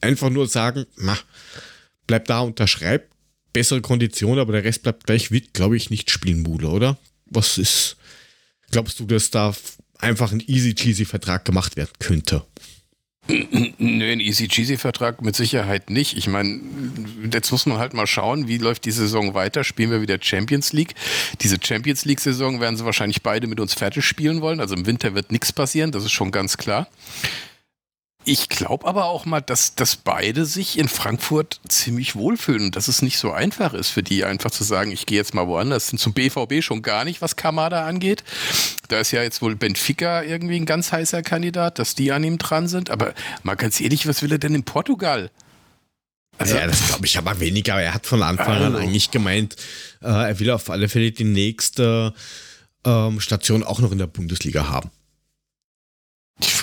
[0.00, 1.16] einfach nur sagen, na,
[2.08, 3.08] bleib da, unterschreib,
[3.52, 6.98] bessere Konditionen, aber der Rest bleibt gleich, wird, glaube ich, nicht spielen, Mule, oder?
[7.26, 7.96] Was ist,
[8.72, 9.54] glaubst du, dass da
[9.98, 12.44] einfach ein easy cheesy Vertrag gemacht werden könnte?
[13.28, 16.16] Nö, ein Easy Cheesy Vertrag mit Sicherheit nicht.
[16.16, 16.60] Ich meine,
[17.32, 19.64] jetzt muss man halt mal schauen, wie läuft die Saison weiter.
[19.64, 20.94] Spielen wir wieder Champions League.
[21.40, 24.60] Diese Champions League Saison werden sie wahrscheinlich beide mit uns fertig spielen wollen.
[24.60, 26.88] Also im Winter wird nichts passieren, das ist schon ganz klar.
[28.28, 32.88] Ich glaube aber auch mal, dass, dass beide sich in Frankfurt ziemlich wohlfühlen und dass
[32.88, 35.86] es nicht so einfach ist für die, einfach zu sagen, ich gehe jetzt mal woanders.
[35.86, 38.24] Zum BVB schon gar nicht, was Kamada angeht.
[38.88, 42.36] Da ist ja jetzt wohl Benfica irgendwie ein ganz heißer Kandidat, dass die an ihm
[42.38, 42.90] dran sind.
[42.90, 45.30] Aber mal ganz ehrlich, was will er denn in Portugal?
[46.38, 47.80] Also, ja, das glaube ich aber weniger.
[47.80, 48.78] Er hat von Anfang an Also.
[48.78, 49.54] eigentlich gemeint,
[50.02, 52.12] äh, er will auf alle Fälle die nächste
[52.84, 54.90] ähm, Station auch noch in der Bundesliga haben.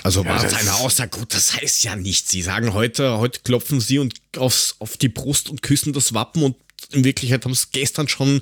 [0.04, 2.30] Also Ja, war das- seine Aussage, gut, das heißt ja nichts.
[2.32, 6.44] Sie sagen heute, heute klopfen sie und aufs, auf die Brust und küssen das Wappen
[6.44, 6.56] und
[6.92, 8.42] in Wirklichkeit haben es gestern schon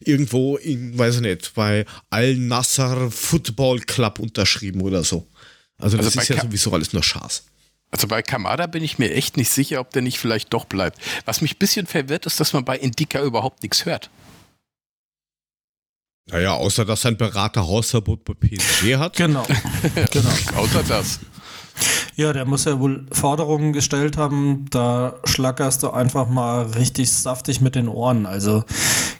[0.00, 5.26] irgendwo in, weiß ich nicht, bei Al-Nassr Football Club unterschrieben oder so.
[5.78, 7.44] Also das Also ist ja Ka- sowieso alles nur Schaß.
[7.90, 10.98] Also bei Kamada bin ich mir echt nicht sicher, ob der nicht vielleicht doch bleibt.
[11.26, 14.08] Was mich ein bisschen verwirrt, ist, dass man bei Indika überhaupt nichts hört.
[16.30, 19.16] Naja, außer dass sein Berater Hausverbot bei PSG hat.
[19.16, 19.44] Genau.
[20.10, 20.30] genau.
[20.56, 21.20] Außer das.
[22.16, 27.60] Ja, der muss ja wohl Forderungen gestellt haben, da schlackerst du einfach mal richtig saftig
[27.60, 28.26] mit den Ohren.
[28.26, 28.64] Also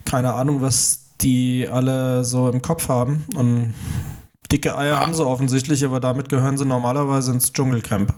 [0.04, 3.24] keine Ahnung, was die alle so im Kopf haben.
[3.34, 3.74] Und
[4.50, 8.14] dicke Eier haben sie offensichtlich, aber damit gehören sie normalerweise ins Dschungelcamp.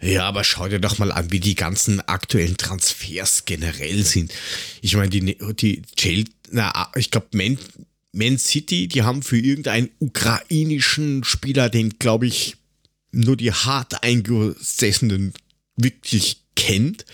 [0.00, 4.32] Ja, aber schau dir doch mal an, wie die ganzen aktuellen Transfers generell sind.
[4.80, 7.28] Ich meine, die, die Chelsea, na, ich glaube,
[8.12, 12.56] Man, City, die haben für irgendeinen ukrainischen Spieler, den, glaube ich,
[13.10, 15.32] nur die hart eingesessenen
[15.76, 17.04] wirklich kennt,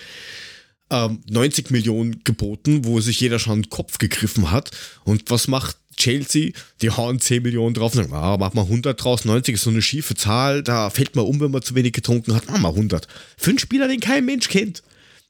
[0.90, 4.70] ähm, 90 Millionen geboten, wo sich jeder schon den Kopf gegriffen hat.
[5.04, 6.52] Und was macht Chelsea?
[6.80, 9.70] Die hauen 10 Millionen drauf und sagen, ah, mach mal 100 draus, 90 ist so
[9.70, 12.70] eine schiefe Zahl, da fällt man um, wenn man zu wenig getrunken hat, mach mal
[12.70, 13.06] 100.
[13.36, 14.82] Für einen Spieler, den kein Mensch kennt.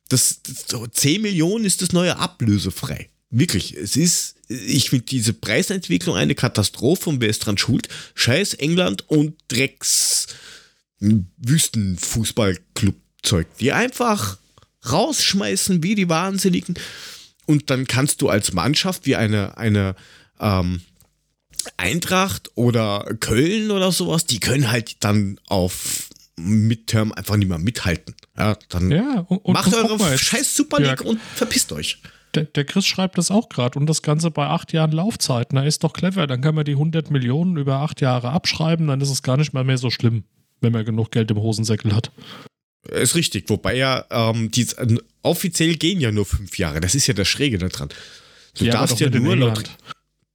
[0.09, 3.11] Das, das so 10 Millionen ist das neue ablösefrei.
[3.31, 7.89] Wirklich, es ist, ich finde diese Preisentwicklung eine Katastrophe und wer ist dran schuld?
[8.15, 10.29] Scheiß England und Drecks
[11.01, 14.39] Wüstenfußballclub-Zeug, die einfach
[14.91, 16.75] rausschmeißen wie die Wahnsinnigen.
[17.47, 19.97] Und dann kannst du als Mannschaft wie eine, eine
[20.41, 20.81] ähm,
[21.77, 28.15] Eintracht oder Köln oder sowas, die können halt dann auf Midterm einfach nicht mehr mithalten.
[28.37, 32.01] Ja, dann Ja, und, macht und eure scheiß Super League Jörg, und verpisst euch.
[32.35, 35.53] Der, der Chris schreibt das auch gerade und das Ganze bei acht Jahren Laufzeit.
[35.53, 36.27] Na, ist doch clever.
[36.27, 39.53] Dann kann man die 100 Millionen über acht Jahre abschreiben, dann ist es gar nicht
[39.53, 40.25] mal mehr so schlimm,
[40.61, 42.13] wenn man genug Geld im Hosensäckel hat.
[42.91, 46.81] Ist richtig, wobei ja ähm, die, äh, offiziell gehen ja nur fünf Jahre.
[46.81, 47.89] Das ist ja das Schräge daran.
[48.57, 49.71] Du Ja, darfst doch ja nur laut.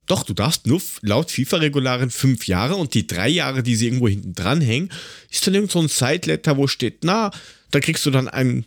[0.06, 4.10] Doch, du darfst nur laut FIFA-Regularen fünf Jahre und die drei Jahre, die sie irgendwo
[4.10, 4.92] hinten dranhängen,
[5.32, 7.32] ist dann irgend so ein Side-Letter, wo steht, na,
[7.72, 8.66] da kriegst du dann einen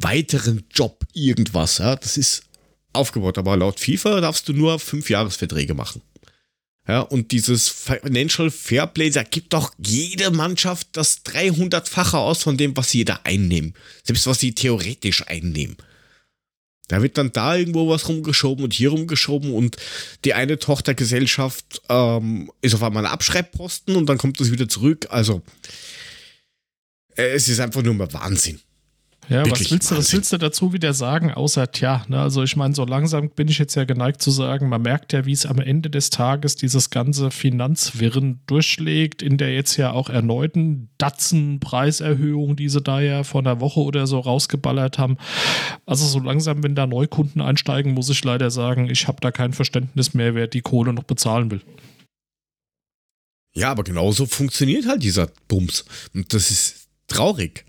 [0.00, 1.78] weiteren Job, irgendwas.
[1.78, 1.96] Ja?
[1.96, 2.44] Das ist
[2.92, 6.02] aufgebaut, aber laut FIFA darfst du nur fünf Jahresverträge machen.
[6.88, 12.76] Ja, und dieses Financial Fairplay, da gibt doch jede Mannschaft das 300-fache aus von dem,
[12.76, 13.74] was sie da einnehmen.
[14.02, 15.76] Selbst was sie theoretisch einnehmen.
[16.88, 19.76] Da wird dann da irgendwo was rumgeschoben und hier rumgeschoben und
[20.24, 25.06] die eine Tochtergesellschaft ähm, ist auf einmal ein Abschreibposten und dann kommt es wieder zurück.
[25.08, 25.42] Also,
[27.16, 28.60] äh, es ist einfach nur mal Wahnsinn.
[29.28, 32.56] Ja, was willst, du, was willst du dazu wieder sagen, außer, tja, ne, also ich
[32.56, 35.46] meine, so langsam bin ich jetzt ja geneigt zu sagen, man merkt ja, wie es
[35.46, 42.56] am Ende des Tages dieses ganze Finanzwirren durchschlägt, in der jetzt ja auch erneuten Datzen-Preiserhöhung,
[42.56, 45.16] die sie da ja vor einer Woche oder so rausgeballert haben.
[45.86, 49.52] Also so langsam, wenn da Neukunden einsteigen, muss ich leider sagen, ich habe da kein
[49.52, 51.62] Verständnis mehr, wer die Kohle noch bezahlen will.
[53.54, 55.84] Ja, aber genauso funktioniert halt dieser Bums.
[56.12, 57.64] Und das ist traurig.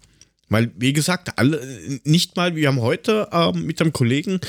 [0.54, 4.40] Weil, wie gesagt, alle, nicht mal, wir haben heute ähm, mit einem Kollegen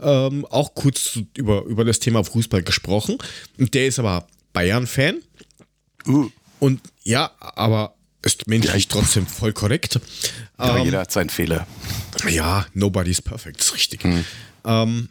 [0.00, 3.18] ähm, auch kurz über, über das Thema Fußball gesprochen.
[3.56, 5.22] Und der ist aber Bayern-Fan.
[6.06, 6.28] Uh.
[6.58, 10.00] Und ja, aber ist menschlich trotzdem voll korrekt.
[10.56, 11.66] Aber ähm, jeder hat seinen Fehler.
[12.28, 14.02] Ja, nobody's perfect, ist richtig.
[14.02, 14.24] Hm.
[14.64, 15.08] Ähm,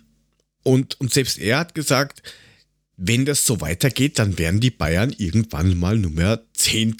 [0.63, 2.21] und, und selbst er hat gesagt,
[2.97, 6.97] wenn das so weitergeht, dann werden die Bayern irgendwann mal Nummer 10,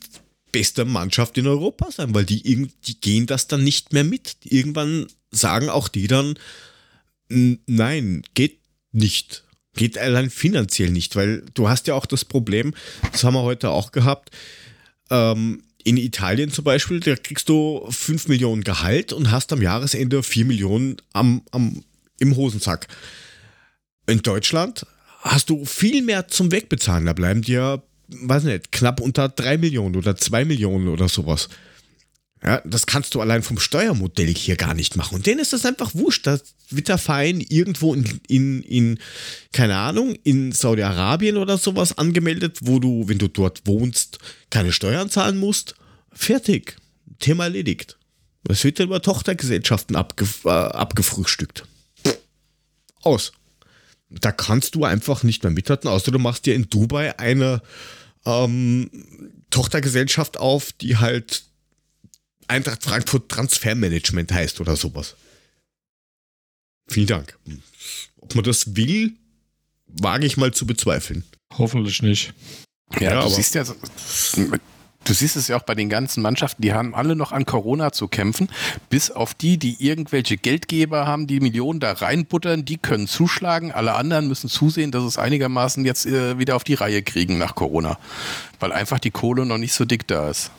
[0.54, 4.38] beste Mannschaft in Europa sein, weil die, die gehen das dann nicht mehr mit.
[4.46, 6.36] Irgendwann sagen auch die dann,
[7.28, 8.60] nein, geht
[8.94, 9.44] nicht.
[9.76, 12.76] Geht allein finanziell nicht, weil du hast ja auch das Problem,
[13.12, 14.30] das haben wir heute auch gehabt,
[15.10, 20.24] ähm, in Italien zum Beispiel, da kriegst du 5 Millionen Gehalt und hast am Jahresende
[20.24, 21.84] 4 Millionen am, am,
[22.20, 22.88] im Hosensack.
[24.06, 24.86] In Deutschland
[25.22, 27.06] hast du viel mehr zum Wegbezahlen.
[27.06, 27.82] Da bleiben dir
[28.22, 31.50] weiß nicht, knapp unter 3 Millionen oder 2 Millionen oder sowas.
[32.44, 35.16] Ja, das kannst du allein vom Steuermodell hier gar nicht machen.
[35.16, 36.28] Und denen ist das einfach wurscht.
[36.28, 36.38] Da
[36.70, 39.00] wird der Verein irgendwo in, in, in
[39.54, 45.10] keine Ahnung, in Saudi-Arabien oder sowas angemeldet, wo du, wenn du dort wohnst, keine Steuern
[45.10, 45.76] zahlen musst.
[46.12, 46.76] Fertig.
[47.20, 47.98] Thema erledigt.
[48.50, 51.66] Es wird dann über Tochtergesellschaften abgef äh, abgefrühstückt.
[53.02, 53.32] Aus.
[54.10, 57.62] Da kannst du einfach nicht mehr mithalten, außer du machst dir in Dubai eine
[58.26, 58.90] ähm,
[59.50, 61.44] Tochtergesellschaft auf, die halt
[62.48, 65.16] Eintracht Frankfurt Transfermanagement heißt oder sowas.
[66.88, 67.38] Vielen Dank.
[68.18, 69.14] Ob man das will,
[69.88, 71.24] wage ich mal zu bezweifeln.
[71.58, 72.34] Hoffentlich nicht.
[73.00, 73.66] Ja, ja du siehst ja,
[75.04, 77.92] Du siehst es ja auch bei den ganzen Mannschaften, die haben alle noch an Corona
[77.92, 78.48] zu kämpfen,
[78.90, 83.96] bis auf die, die irgendwelche Geldgeber haben, die Millionen da reinbuttern, die können zuschlagen, alle
[83.96, 87.98] anderen müssen zusehen, dass es einigermaßen jetzt äh, wieder auf die Reihe kriegen nach Corona,
[88.60, 90.52] weil einfach die Kohle noch nicht so dick da ist.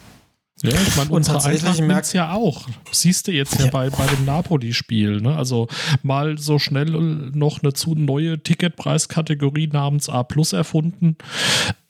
[0.62, 2.68] Ja, ich meine, unsere Eintracht merkt ja auch.
[2.92, 3.70] Siehst du jetzt ja, ja.
[3.70, 5.20] bei, bei dem Napoli-Spiel.
[5.20, 5.36] Ne?
[5.36, 5.66] Also
[6.02, 11.16] mal so schnell noch eine zu neue Ticketpreiskategorie namens A Plus erfunden.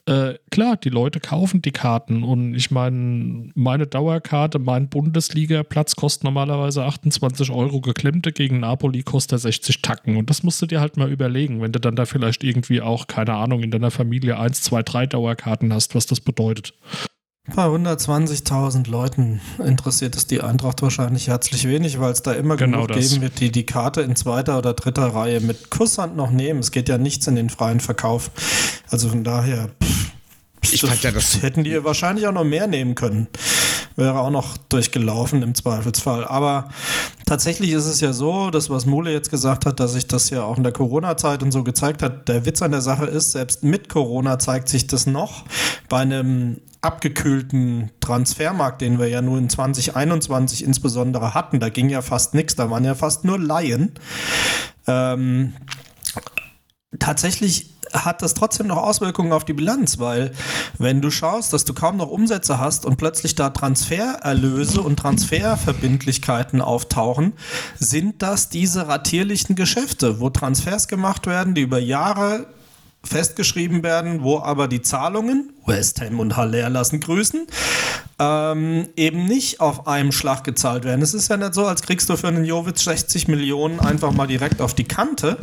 [0.06, 6.24] Äh, klar, die Leute kaufen die Karten und ich meine, meine Dauerkarte, mein Bundesliga-Platz kostet
[6.24, 10.82] normalerweise 28 Euro geklemmte, gegen Napoli kostet er 60 Tacken und das musst du dir
[10.82, 14.38] halt mal überlegen, wenn du dann da vielleicht irgendwie auch, keine Ahnung, in deiner Familie
[14.38, 16.74] 1, 2, 3 Dauerkarten hast, was das bedeutet.
[17.52, 22.86] Bei 120.000 Leuten interessiert es die Eintracht wahrscheinlich herzlich wenig, weil es da immer genau
[22.86, 23.10] genug das.
[23.10, 26.60] geben wird, die die Karte in zweiter oder dritter Reihe mit Kusshand noch nehmen.
[26.60, 28.30] Es geht ja nichts in den freien Verkauf.
[28.88, 30.03] Also von daher, pff,
[30.72, 33.28] ich das, ja, das hätten die wahrscheinlich auch noch mehr nehmen können.
[33.96, 36.24] Wäre auch noch durchgelaufen im Zweifelsfall.
[36.24, 36.68] Aber
[37.26, 40.42] tatsächlich ist es ja so, das, was Mule jetzt gesagt hat, dass sich das ja
[40.42, 42.28] auch in der Corona-Zeit und so gezeigt hat.
[42.28, 45.44] Der Witz an der Sache ist, selbst mit Corona zeigt sich das noch
[45.88, 52.02] bei einem abgekühlten Transfermarkt, den wir ja nur in 2021 insbesondere hatten, da ging ja
[52.02, 53.92] fast nichts, da waren ja fast nur Laien.
[54.86, 55.54] Ähm,
[56.98, 60.32] tatsächlich hat das trotzdem noch Auswirkungen auf die Bilanz, weil
[60.78, 66.60] wenn du schaust, dass du kaum noch Umsätze hast und plötzlich da Transfererlöse und Transferverbindlichkeiten
[66.60, 67.34] auftauchen,
[67.78, 72.46] sind das diese ratierlichen Geschäfte, wo Transfers gemacht werden, die über Jahre
[73.04, 77.46] festgeschrieben werden, wo aber die Zahlungen, West Ham und Haller lassen grüßen,
[78.18, 81.02] ähm, eben nicht auf einem Schlag gezahlt werden.
[81.02, 84.26] Es ist ja nicht so, als kriegst du für einen Jovic 60 Millionen einfach mal
[84.26, 85.38] direkt auf die Kante,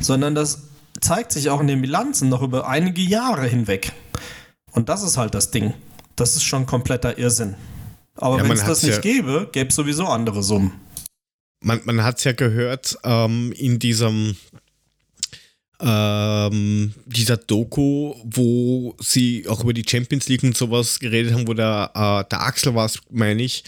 [0.00, 0.62] sondern das
[1.00, 3.92] zeigt sich auch in den Bilanzen noch über einige Jahre hinweg.
[4.72, 5.74] Und das ist halt das Ding.
[6.16, 7.54] Das ist schon kompletter Irrsinn.
[8.14, 10.72] Aber ja, wenn es das nicht ja gäbe, gäbe es sowieso andere Summen.
[11.62, 14.36] Man, man hat es ja gehört ähm, in diesem
[15.80, 21.54] ähm, dieser Doku, wo sie auch über die Champions League und sowas geredet haben, wo
[21.54, 23.64] der, äh, der Axel war meine ich,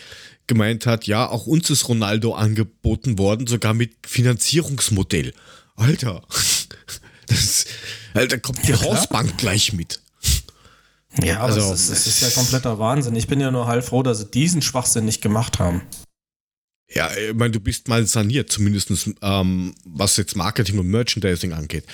[0.47, 5.35] gemeint hat, ja, auch uns ist Ronaldo angeboten worden, sogar mit Finanzierungsmodell.
[5.76, 6.22] Alter,
[7.29, 7.66] das,
[8.14, 10.01] Alter kommt die ja, Hausbank gleich mit.
[11.22, 13.16] Ja, also, das, ist, das ist ja kompletter Wahnsinn.
[13.16, 15.83] Ich bin ja nur heilfroh, dass sie diesen Schwachsinn nicht gemacht haben.
[16.91, 21.85] Ja, ich meine, du bist mal saniert, zumindest ähm, was jetzt Marketing und Merchandising angeht.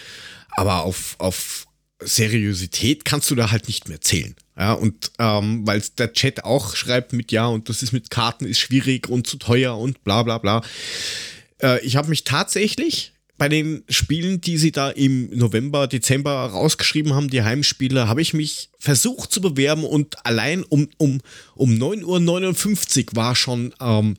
[0.51, 1.67] Aber auf, auf
[2.01, 4.37] Seriosität kannst du da halt nicht mehr zählen.
[4.57, 8.45] Ja, und ähm, weil der Chat auch schreibt mit ja, und das ist mit Karten
[8.45, 10.63] ist schwierig und zu teuer und bla bla bla.
[11.61, 17.15] Äh, ich habe mich tatsächlich bei den Spielen, die sie da im November, Dezember rausgeschrieben
[17.15, 21.21] haben, die Heimspiele, habe ich mich versucht zu bewerben und allein um, um,
[21.55, 24.17] um 9.59 Uhr war schon ähm,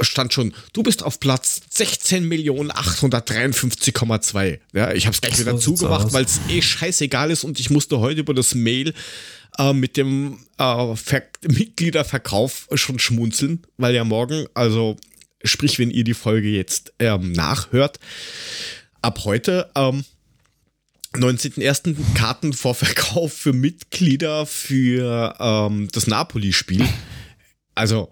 [0.00, 4.58] stand schon, du bist auf Platz 16.853,2.
[4.72, 7.98] Ja, ich habe es gleich wieder zugemacht, weil es eh scheißegal ist und ich musste
[7.98, 8.94] heute über das Mail
[9.58, 10.94] äh, mit dem äh,
[11.46, 14.96] Mitgliederverkauf schon schmunzeln, weil ja morgen, also
[15.44, 17.98] sprich, wenn ihr die Folge jetzt ähm, nachhört,
[19.02, 20.04] ab heute ähm,
[21.14, 21.96] 19.01.
[22.14, 26.86] Kartenvorverkauf für Mitglieder für ähm, das Napoli-Spiel.
[27.74, 28.08] Also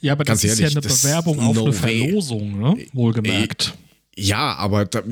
[0.00, 2.86] ja, aber das ist ehrlich, ja eine Bewerbung auf no eine Verlosung, ne?
[2.92, 3.74] wohlgemerkt.
[4.14, 5.02] Ja, aber da,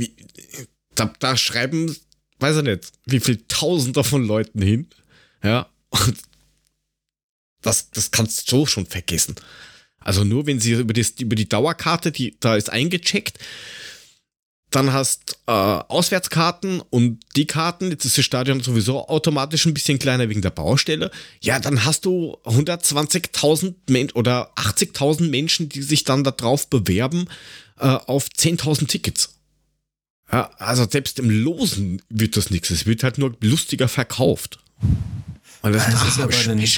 [0.94, 1.96] da, da, schreiben,
[2.38, 4.88] weiß ich nicht, wie viel Tausender von Leuten hin.
[5.42, 6.18] Ja, und
[7.62, 9.34] das, das kannst du schon vergessen.
[10.00, 13.38] Also nur wenn sie über, das, über die Dauerkarte, die da ist eingecheckt,
[14.70, 19.98] dann hast äh, Auswärtskarten und die Karten, jetzt ist das Stadion sowieso automatisch ein bisschen
[19.98, 21.10] kleiner wegen der Baustelle.
[21.40, 27.28] Ja, dann hast du 120.000 Menschen oder 80.000 Menschen, die sich dann darauf bewerben
[27.78, 29.34] äh, auf 10.000 Tickets.
[30.30, 32.68] Ja, also selbst im Losen wird das nichts.
[32.68, 34.58] Es wird halt nur lustiger verkauft.
[35.62, 36.68] Und das, das ist ja bei den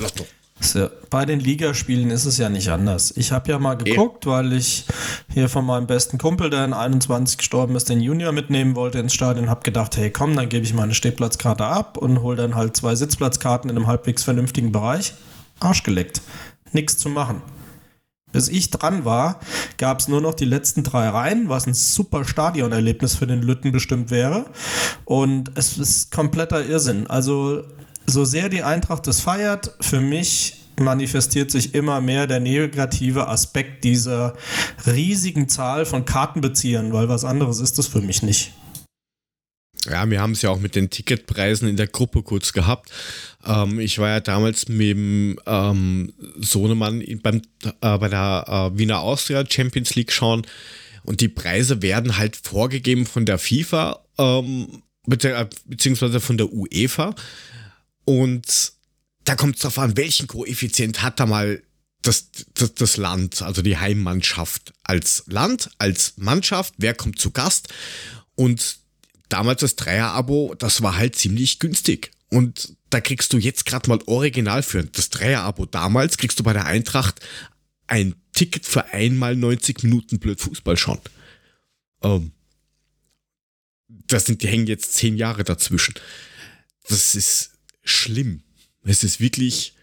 [0.00, 0.26] Lotto.
[0.62, 3.14] So, bei den Ligaspielen ist es ja nicht anders.
[3.16, 4.84] Ich habe ja mal geguckt, weil ich
[5.32, 9.14] hier von meinem besten Kumpel, der in 21 gestorben ist, den Junior mitnehmen wollte ins
[9.14, 12.76] Stadion, habe gedacht, hey komm, dann gebe ich meine Stehplatzkarte ab und hole dann halt
[12.76, 15.14] zwei Sitzplatzkarten in einem halbwegs vernünftigen Bereich.
[15.60, 16.20] Arsch geleckt.
[16.72, 17.40] Nichts zu machen.
[18.30, 19.40] Bis ich dran war,
[19.76, 23.72] gab es nur noch die letzten drei Reihen, was ein super Stadionerlebnis für den Lütten
[23.72, 24.46] bestimmt wäre.
[25.04, 27.08] Und es ist kompletter Irrsinn.
[27.08, 27.64] Also
[28.10, 33.84] so sehr die Eintracht es feiert, für mich manifestiert sich immer mehr der negative Aspekt
[33.84, 34.34] dieser
[34.86, 38.52] riesigen Zahl von Kartenbeziehern, weil was anderes ist das für mich nicht.
[39.88, 42.90] Ja, wir haben es ja auch mit den Ticketpreisen in der Gruppe kurz gehabt.
[43.46, 47.40] Ähm, ich war ja damals mit dem ähm, Sohnemann beim,
[47.80, 48.44] äh, bei der
[48.74, 50.46] äh, Wiener Austria Champions League schauen
[51.04, 57.14] und die Preise werden halt vorgegeben von der FIFA ähm, beziehungsweise von der UEFA.
[58.10, 58.72] Und
[59.22, 61.62] da kommt es darauf an, welchen Koeffizient hat da mal
[62.02, 67.68] das, das, das Land, also die Heimmannschaft als Land, als Mannschaft, wer kommt zu Gast.
[68.34, 68.80] Und
[69.28, 72.10] damals das Dreier-Abo, das war halt ziemlich günstig.
[72.30, 76.52] Und da kriegst du jetzt gerade mal original für das Dreier-Abo damals, kriegst du bei
[76.52, 77.20] der Eintracht
[77.86, 80.98] ein Ticket für einmal 90 Minuten blöd Fußball schon.
[82.02, 82.32] Ähm,
[83.86, 85.94] das sind, die hängen jetzt zehn Jahre dazwischen.
[86.88, 87.52] Das ist
[87.90, 88.42] schlimm.
[88.82, 89.74] Es ist wirklich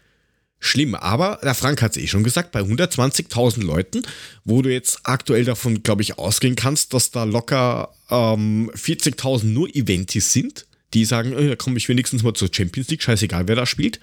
[0.60, 0.94] schlimm.
[0.94, 4.02] Aber der Frank hat es eh schon gesagt, bei 120.000 Leuten,
[4.44, 9.74] wo du jetzt aktuell davon, glaube ich, ausgehen kannst, dass da locker ähm, 40.000 nur
[9.74, 13.56] Eventis sind, die sagen, äh, da komme ich wenigstens mal zur Champions League, scheißegal, wer
[13.56, 14.00] da spielt.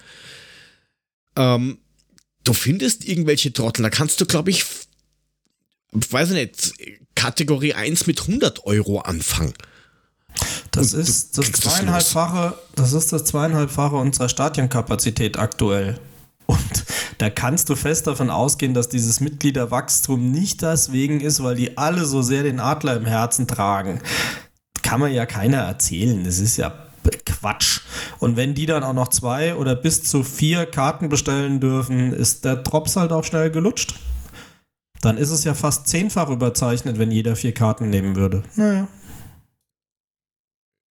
[1.36, 1.78] Ähm,
[2.44, 4.64] du findest irgendwelche Trottel, da kannst du, glaube ich,
[5.92, 6.72] weiß ich nicht,
[7.14, 9.54] Kategorie 1 mit 100 Euro anfangen.
[10.70, 15.98] Das ist das zweieinhalbfache, das ist das zweieinhalbfache unserer Stadionkapazität aktuell.
[16.46, 16.84] Und
[17.18, 22.04] da kannst du fest davon ausgehen, dass dieses Mitgliederwachstum nicht deswegen ist, weil die alle
[22.04, 24.00] so sehr den Adler im Herzen tragen.
[24.82, 26.22] Kann man ja keiner erzählen.
[26.24, 26.72] Das ist ja
[27.24, 27.80] Quatsch.
[28.18, 32.44] Und wenn die dann auch noch zwei oder bis zu vier Karten bestellen dürfen, ist
[32.44, 33.94] der Drops halt auch schnell gelutscht.
[35.02, 38.42] Dann ist es ja fast zehnfach überzeichnet, wenn jeder vier Karten nehmen würde.
[38.56, 38.88] Naja,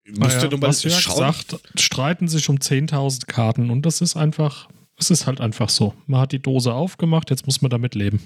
[0.06, 1.18] Müsste naja, was Jörg schauen.
[1.18, 5.94] sagt, streiten sich um 10.000 Karten und das ist einfach, es ist halt einfach so.
[6.06, 8.20] Man hat die Dose aufgemacht, jetzt muss man damit leben.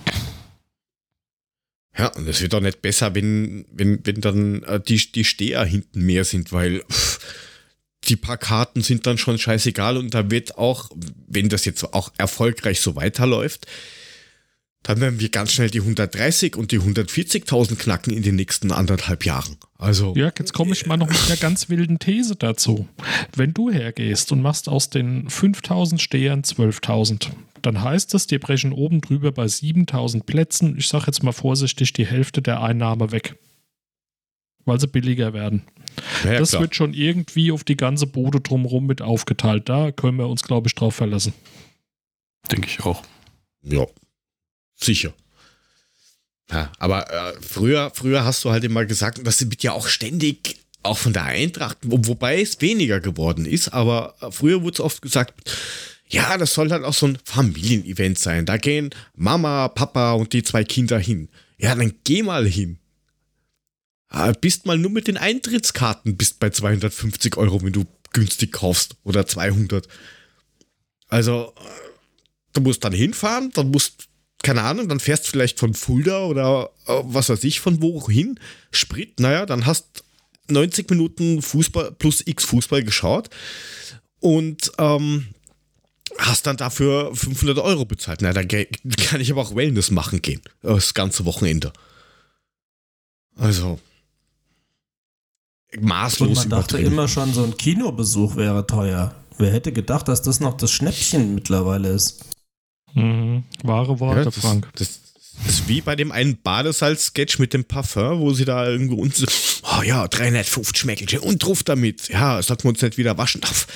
[1.97, 5.65] Ja, und es wird auch nicht besser, wenn, wenn, wenn dann äh, die, die Steher
[5.65, 7.19] hinten mehr sind, weil pff,
[8.05, 10.91] die paar Karten sind dann schon scheißegal und da wird auch,
[11.27, 13.67] wenn das jetzt auch erfolgreich so weiterläuft,
[14.83, 19.27] dann werden wir ganz schnell die 130 und die 140.000 knacken in den nächsten anderthalb
[19.27, 19.59] Jahren.
[19.77, 20.15] Also.
[20.17, 22.89] Ja, jetzt komme ich mal noch mit einer ganz wilden These dazu.
[23.37, 27.29] Wenn du hergehst und machst aus den 5000 Stehern 12.000,
[27.61, 31.93] dann heißt das, die brechen oben drüber bei 7000 Plätzen, ich sage jetzt mal vorsichtig,
[31.93, 33.37] die Hälfte der Einnahme weg.
[34.65, 35.63] Weil sie billiger werden.
[36.25, 36.63] Ja, das klar.
[36.63, 39.69] wird schon irgendwie auf die ganze Bude drumherum mit aufgeteilt.
[39.69, 41.35] Da können wir uns, glaube ich, drauf verlassen.
[42.51, 43.03] Denke ich auch.
[43.63, 43.87] Ja,
[44.83, 45.13] sicher.
[46.51, 49.87] Ja, aber äh, früher, früher hast du halt immer gesagt, und das wird ja auch
[49.87, 54.75] ständig, auch von der Eintracht, wo, wobei es weniger geworden ist, aber äh, früher wurde
[54.75, 55.51] es oft gesagt,
[56.09, 58.45] ja, das soll halt auch so ein Familienevent sein.
[58.45, 61.29] Da gehen Mama, Papa und die zwei Kinder hin.
[61.57, 62.81] Ja, dann geh mal hin.
[64.09, 68.97] Ah, Bist mal nur mit den Eintrittskarten bist bei 250 Euro, wenn du günstig kaufst
[69.05, 69.87] oder 200.
[71.07, 71.61] Also, äh,
[72.55, 74.09] du musst dann hinfahren, dann musst,
[74.43, 78.39] keine Ahnung, dann fährst du vielleicht von Fulda oder äh, was weiß ich von wohin,
[78.71, 80.05] Sprit, naja, dann hast
[80.49, 83.31] 90 Minuten Fußball plus X Fußball geschaut
[84.21, 85.29] und ähm,
[86.19, 88.21] hast dann dafür 500 Euro bezahlt.
[88.23, 91.73] Na, dann kann ich aber auch Wellness machen gehen, äh, das ganze Wochenende.
[93.37, 93.79] Also,
[95.73, 99.15] Und maßlos man dachte immer schon, so ein Kinobesuch wäre teuer.
[99.39, 102.25] Wer hätte gedacht, dass das noch das Schnäppchen mittlerweile ist?
[102.95, 103.45] Mhm.
[103.63, 104.69] Wahre Worte, Ja, das, Frank.
[104.77, 105.01] Das,
[105.45, 109.25] das ist wie bei dem einen Badesalz-Sketch mit dem Parfum, wo sie da irgendwo unten,
[109.79, 112.09] oh ja, 350 Schmäckelchen und drauf damit.
[112.09, 113.41] Ja, sollten wir uns nicht wieder waschen.
[113.45, 113.67] Ach,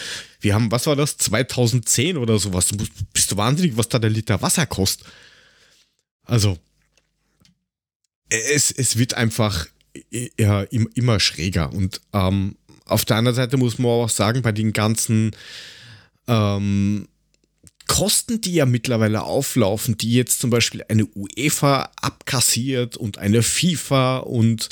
[0.40, 2.68] Wir haben, was war das, 2010 oder sowas.
[2.68, 5.06] Du bist du wahnsinnig, was da der Liter Wasser kostet.
[6.26, 6.58] Also,
[8.28, 9.66] es, es wird einfach
[10.38, 11.72] ja, im- immer schräger.
[11.72, 12.56] Und ähm,
[12.86, 15.30] auf der anderen Seite muss man auch sagen, bei den ganzen
[16.26, 17.08] ähm,
[17.86, 24.18] Kosten, die ja mittlerweile auflaufen, die jetzt zum Beispiel eine UEFA abkassiert und eine FIFA
[24.18, 24.70] und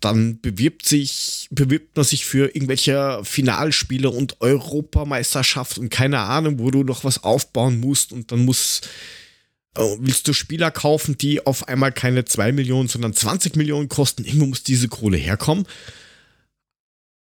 [0.00, 6.70] dann bewirbt sich, bewirbt man sich für irgendwelche Finalspiele und Europameisterschaft und keine Ahnung, wo
[6.70, 8.82] du noch was aufbauen musst und dann muss,
[9.74, 14.24] äh, willst du Spieler kaufen, die auf einmal keine 2 Millionen, sondern 20 Millionen kosten,
[14.24, 15.66] irgendwo muss diese Kohle herkommen.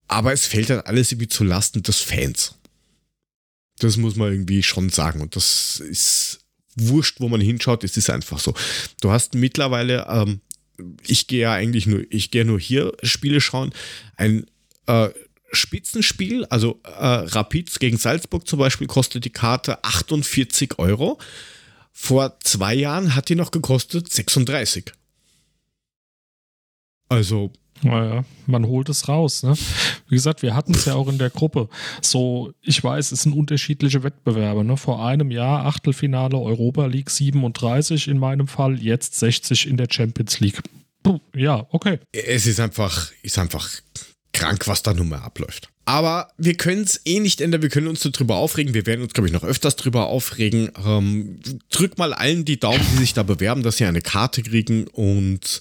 [0.07, 2.55] Aber es fällt dann alles irgendwie zu Lasten des Fans.
[3.81, 5.21] Das muss man irgendwie schon sagen.
[5.21, 6.41] Und das ist
[6.75, 7.83] wurscht, wo man hinschaut.
[7.83, 8.53] Es ist einfach so.
[9.01, 10.41] Du hast mittlerweile, ähm,
[11.05, 13.73] ich gehe ja eigentlich nur, ich gehe nur hier Spiele schauen.
[14.17, 14.45] Ein
[14.85, 15.09] äh,
[15.51, 21.19] Spitzenspiel, also äh, Rapid gegen Salzburg zum Beispiel, kostet die Karte 48 Euro.
[21.91, 24.93] Vor zwei Jahren hat die noch gekostet 36.
[27.09, 27.51] Also,
[27.83, 29.43] Naja, man holt es raus.
[29.43, 29.55] Ne?
[30.07, 31.67] Wie gesagt, wir hatten es ja auch in der Gruppe.
[32.01, 34.63] So, ich weiß, es sind unterschiedliche Wettbewerbe.
[34.63, 34.77] Ne?
[34.77, 40.39] Vor einem Jahr Achtelfinale Europa League 37 in meinem Fall, jetzt 60 in der Champions
[40.39, 40.61] League.
[41.03, 41.99] Puh, ja, okay.
[42.11, 43.67] es ist einfach, ist einfach
[44.33, 45.69] krank, was da nun mal abläuft.
[45.85, 48.73] Aber wir können es eh nicht ändern, wir können uns nur drüber aufregen.
[48.73, 50.71] Wir werden uns, glaube ich, noch öfters drüber aufregen.
[50.85, 51.39] Ähm,
[51.71, 55.59] drück mal allen die Daumen, die sich da bewerben, dass sie eine Karte kriegen und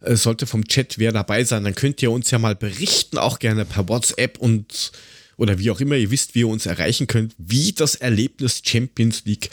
[0.00, 3.38] es sollte vom Chat wer dabei sein, dann könnt ihr uns ja mal berichten, auch
[3.38, 4.92] gerne per WhatsApp und
[5.36, 9.22] oder wie auch immer, ihr wisst, wie ihr uns erreichen könnt, wie das Erlebnis Champions
[9.24, 9.48] League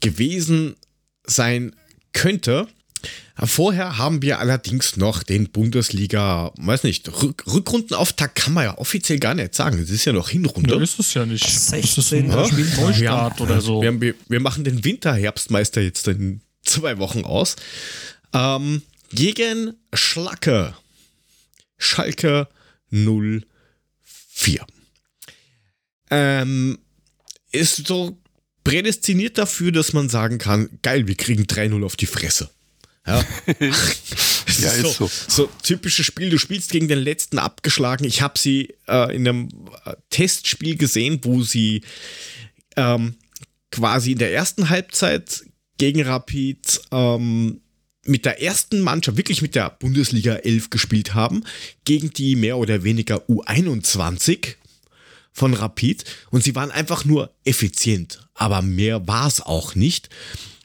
[0.00, 0.76] gewesen
[1.26, 1.74] sein
[2.12, 2.68] könnte.
[3.44, 9.20] Vorher haben wir allerdings noch den Bundesliga, weiß nicht, Rück Rückrundenauftakt kann man ja offiziell
[9.20, 9.78] gar nicht sagen.
[9.78, 10.74] Es ist ja noch Hinrunde.
[10.74, 11.44] Da ist es ja nicht.
[11.44, 12.30] Das ist 16.
[12.30, 12.66] ein Spiel.
[12.66, 13.80] Wir, Neustart haben, oder so.
[13.80, 17.54] wir, haben, wir, wir machen den Winterherbstmeister jetzt in zwei Wochen aus.
[18.32, 20.74] Ähm, gegen Schlacke.
[21.78, 22.48] Schalke
[22.90, 24.66] 04.
[26.10, 26.78] Ähm,
[27.52, 28.18] ist so
[28.64, 32.50] prädestiniert dafür, dass man sagen kann, geil, wir kriegen 3-0 auf die Fresse.
[33.06, 33.24] Ja,
[33.58, 35.10] Es Ja, ist so, so.
[35.28, 36.30] so typisches Spiel.
[36.30, 38.04] Du spielst gegen den letzten abgeschlagen.
[38.04, 39.48] Ich habe sie äh, in einem
[39.84, 41.82] äh, Testspiel gesehen, wo sie
[42.76, 43.16] ähm,
[43.70, 45.44] quasi in der ersten Halbzeit
[45.76, 47.60] gegen Rapid ähm,
[48.08, 51.44] mit der ersten Mannschaft, wirklich mit der Bundesliga 11 gespielt haben,
[51.84, 54.54] gegen die mehr oder weniger U21
[55.32, 56.04] von Rapid.
[56.30, 60.08] Und sie waren einfach nur effizient, aber mehr war es auch nicht.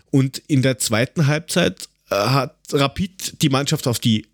[0.10, 4.28] Und in der zweiten Halbzeit äh, hat Rapid die Mannschaft auf die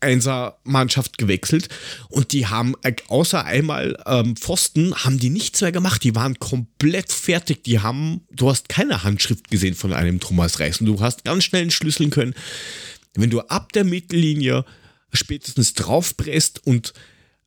[0.00, 1.68] Einser-Mannschaft gewechselt
[2.08, 6.02] und die haben äh, außer einmal ähm, Pfosten haben die nichts mehr gemacht.
[6.04, 7.64] Die waren komplett fertig.
[7.64, 11.44] Die haben, du hast keine Handschrift gesehen von einem Thomas Reis und du hast ganz
[11.44, 12.34] schnell entschlüsseln können,
[13.14, 14.64] wenn du ab der Mittellinie
[15.12, 16.92] spätestens draufpresst und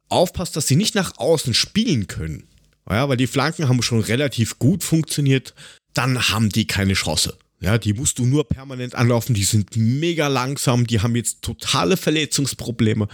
[0.09, 2.47] aufpasst, dass sie nicht nach außen spielen können,
[2.89, 5.53] ja, weil die Flanken haben schon relativ gut funktioniert,
[5.93, 7.37] dann haben die keine Chance.
[7.63, 9.33] Ja, die musst du nur permanent anlaufen.
[9.33, 10.85] Die sind mega langsam.
[10.85, 13.07] Die haben jetzt totale Verletzungsprobleme.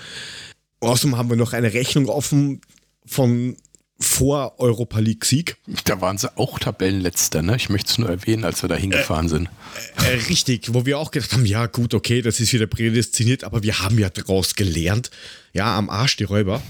[0.79, 2.61] Außerdem haben wir noch eine Rechnung offen
[3.05, 3.55] von
[4.01, 5.57] vor Europa League Sieg.
[5.83, 7.57] Da waren sie auch Tabellenletzter, ne?
[7.57, 9.49] Ich möchte es nur erwähnen, als wir da hingefahren äh, sind.
[9.97, 13.61] Äh, richtig, wo wir auch gedacht haben, ja gut, okay, das ist wieder prädestiniert, aber
[13.61, 15.11] wir haben ja daraus gelernt.
[15.53, 16.63] Ja, am Arsch die Räuber.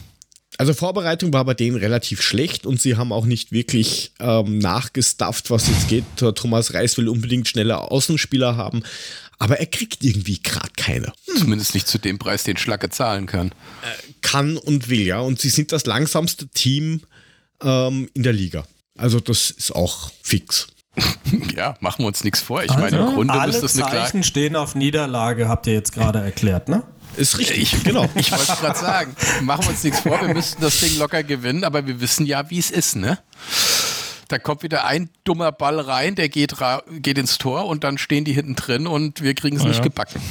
[0.59, 5.49] Also Vorbereitung war bei denen relativ schlecht und sie haben auch nicht wirklich ähm, nachgestafft,
[5.51, 6.03] was jetzt geht.
[6.17, 8.83] Thomas Reis will unbedingt schnelle Außenspieler haben,
[9.37, 11.13] aber er kriegt irgendwie gerade keine.
[11.27, 11.37] Hm.
[11.37, 13.47] Zumindest nicht zu dem Preis, den Schlacke zahlen kann.
[13.51, 15.21] Äh, kann und will, ja.
[15.21, 17.03] Und sie sind das langsamste Team
[17.63, 18.65] ähm, in der Liga.
[18.97, 20.67] Also das ist auch fix.
[21.55, 22.63] ja, machen wir uns nichts vor.
[22.65, 25.73] Ich also, meine, im Grunde alle ist das eine Zeichen stehen auf Niederlage, habt ihr
[25.73, 26.83] jetzt gerade erklärt, ne?
[27.19, 28.07] Ist richtig, ich, genau.
[28.15, 31.65] Ich wollte gerade sagen, machen wir uns nichts vor, wir müssten das Ding locker gewinnen,
[31.65, 33.19] aber wir wissen ja, wie es ist, ne?
[34.29, 36.55] Da kommt wieder ein dummer Ball rein, der geht,
[37.01, 39.69] geht ins Tor und dann stehen die hinten drin und wir kriegen es ja.
[39.69, 40.21] nicht gebacken.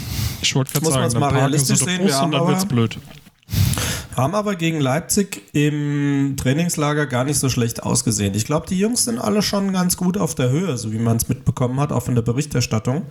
[0.41, 2.99] Ich wollte gerade sagen, dann mal realistisch sehen, wir haben dann wird's blöd.
[4.17, 8.35] Haben aber gegen Leipzig im Trainingslager gar nicht so schlecht ausgesehen.
[8.35, 11.19] Ich glaube, die Jungs sind alle schon ganz gut auf der Höhe, so wie man
[11.19, 13.03] es mitbekommen hat, auch von der Berichterstattung.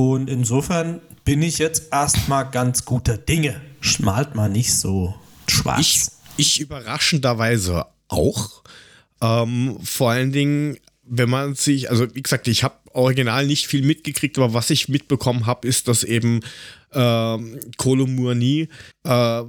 [0.00, 3.60] Und insofern bin ich jetzt erstmal ganz guter Dinge.
[3.82, 5.14] Schmalt mal nicht so
[5.46, 6.20] schwarz.
[6.38, 8.62] Ich, ich überraschenderweise auch.
[9.20, 13.82] Ähm, vor allen Dingen, wenn man sich, also wie gesagt, ich habe original nicht viel
[13.82, 16.40] mitgekriegt, aber was ich mitbekommen habe, ist, dass eben
[16.94, 18.68] ähm, Kolomurni
[19.04, 19.42] äh,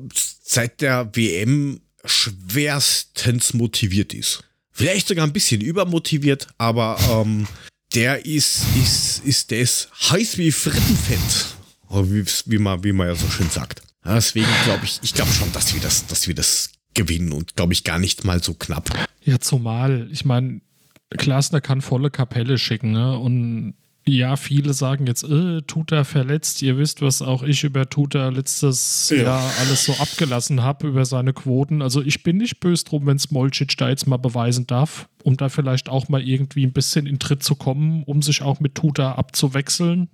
[0.44, 4.44] seit der WM schwerstens motiviert ist.
[4.74, 7.48] Vielleicht sogar ein bisschen übermotiviert, aber ähm,
[7.94, 11.56] der ist, ist, ist das heiß wie Frittenfett.
[11.90, 13.82] Wie, wie, man, wie man ja so schön sagt.
[14.06, 17.74] deswegen glaube ich, ich glaube schon, dass wir das, dass wir das gewinnen und glaube
[17.74, 18.90] ich gar nicht mal so knapp.
[19.24, 20.62] Ja, zumal, ich meine,
[21.10, 23.18] Glasner kann volle Kapelle schicken, ne?
[23.20, 23.76] Und
[24.06, 26.62] ja, viele sagen jetzt, äh, Tuta verletzt.
[26.64, 29.24] Ihr wisst, was auch ich über Tuta letztes ja.
[29.24, 31.84] Jahr alles so abgelassen habe, über seine Quoten.
[31.84, 35.50] Also ich bin nicht böse drum, wenn Smolcic da jetzt mal beweisen darf, um da
[35.50, 39.14] vielleicht auch mal irgendwie ein bisschen in Tritt zu kommen, um sich auch mit Tuta
[39.14, 40.10] abzuwechseln.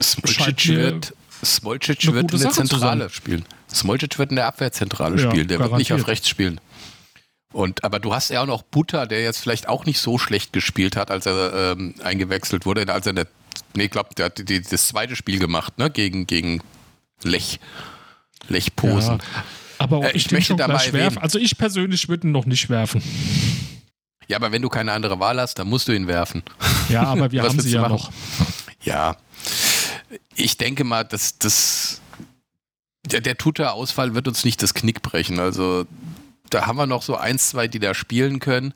[0.00, 1.14] Smolcic wird,
[1.44, 3.44] Smolcic wird in der Zentrale spielen.
[3.68, 5.48] Smolcic wird in der Abwehrzentrale ja, spielen.
[5.48, 5.90] Der garantiert.
[5.90, 6.60] wird nicht auf rechts spielen.
[7.52, 10.52] Und, aber du hast ja auch noch Butter, der jetzt vielleicht auch nicht so schlecht
[10.52, 12.92] gespielt hat, als er ähm, eingewechselt wurde.
[12.92, 13.26] Als er der,
[13.74, 16.62] nee, ich glaube, der hat die, das zweite Spiel gemacht, ne, gegen, gegen
[17.22, 17.58] Lech.
[18.48, 19.18] Lech Posen.
[19.18, 19.44] Ja,
[19.78, 21.18] aber äh, ich möchte dabei werfen.
[21.18, 23.02] Also ich persönlich würde ihn noch nicht werfen.
[24.26, 26.42] Ja, aber wenn du keine andere Wahl hast, dann musst du ihn werfen.
[26.90, 27.92] Ja, aber wir haben sie ja machen?
[27.92, 28.12] noch.
[28.82, 29.16] Ja.
[30.34, 32.00] Ich denke mal, dass das
[33.06, 35.40] der, der Tutor-Ausfall wird uns nicht das Knick brechen.
[35.40, 35.86] Also
[36.50, 38.74] da haben wir noch so eins, zwei, die da spielen können.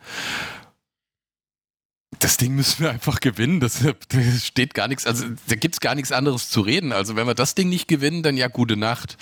[2.18, 3.60] Das Ding müssen wir einfach gewinnen.
[3.60, 6.92] Das, das steht gar nichts, also da gibt es gar nichts anderes zu reden.
[6.92, 9.16] Also wenn wir das Ding nicht gewinnen, dann ja, gute Nacht.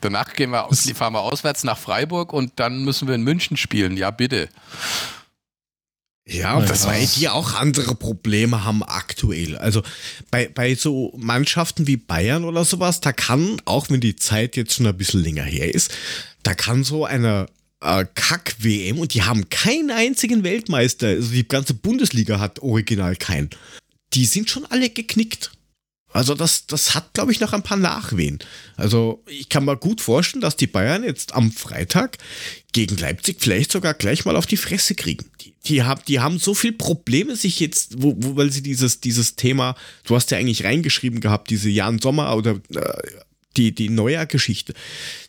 [0.00, 3.96] Danach gehen wir, fahren wir auswärts nach Freiburg und dann müssen wir in München spielen.
[3.96, 4.48] Ja, bitte.
[6.28, 9.56] Ja, das weil die auch andere Probleme haben aktuell.
[9.56, 9.82] Also
[10.32, 14.74] bei, bei so Mannschaften wie Bayern oder sowas, da kann, auch wenn die Zeit jetzt
[14.74, 15.94] schon ein bisschen länger her ist,
[16.42, 17.46] da kann so eine
[17.80, 21.08] äh, Kack-WM und die haben keinen einzigen Weltmeister.
[21.08, 23.50] Also die ganze Bundesliga hat original keinen.
[24.14, 25.50] Die sind schon alle geknickt.
[26.16, 28.38] Also das, das hat, glaube ich, noch ein paar Nachwehen.
[28.76, 32.16] Also ich kann mir gut vorstellen, dass die Bayern jetzt am Freitag
[32.72, 35.26] gegen Leipzig vielleicht sogar gleich mal auf die Fresse kriegen.
[35.42, 39.00] Die, die, haben, die haben so viel Probleme sich jetzt, wo, wo, weil sie dieses,
[39.00, 43.02] dieses Thema, du hast ja eigentlich reingeschrieben gehabt, diese Jan Sommer oder äh,
[43.56, 44.74] die, die Neuer-Geschichte.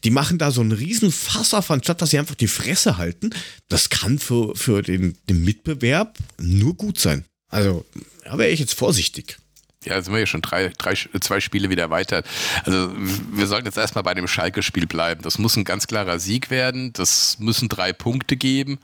[0.03, 3.31] Die machen da so einen riesen Fass auf, anstatt dass sie einfach die Fresse halten.
[3.69, 7.25] Das kann für, für den, den Mitbewerb nur gut sein.
[7.49, 7.85] Also,
[8.23, 9.37] da wäre ich jetzt vorsichtig.
[9.85, 12.23] Ja, sind wir ja schon drei, drei, zwei Spiele wieder weiter.
[12.65, 12.91] Also
[13.31, 15.21] wir sollten jetzt erstmal bei dem Schalke-Spiel bleiben.
[15.21, 16.91] Das muss ein ganz klarer Sieg werden.
[16.93, 18.79] Das müssen drei Punkte geben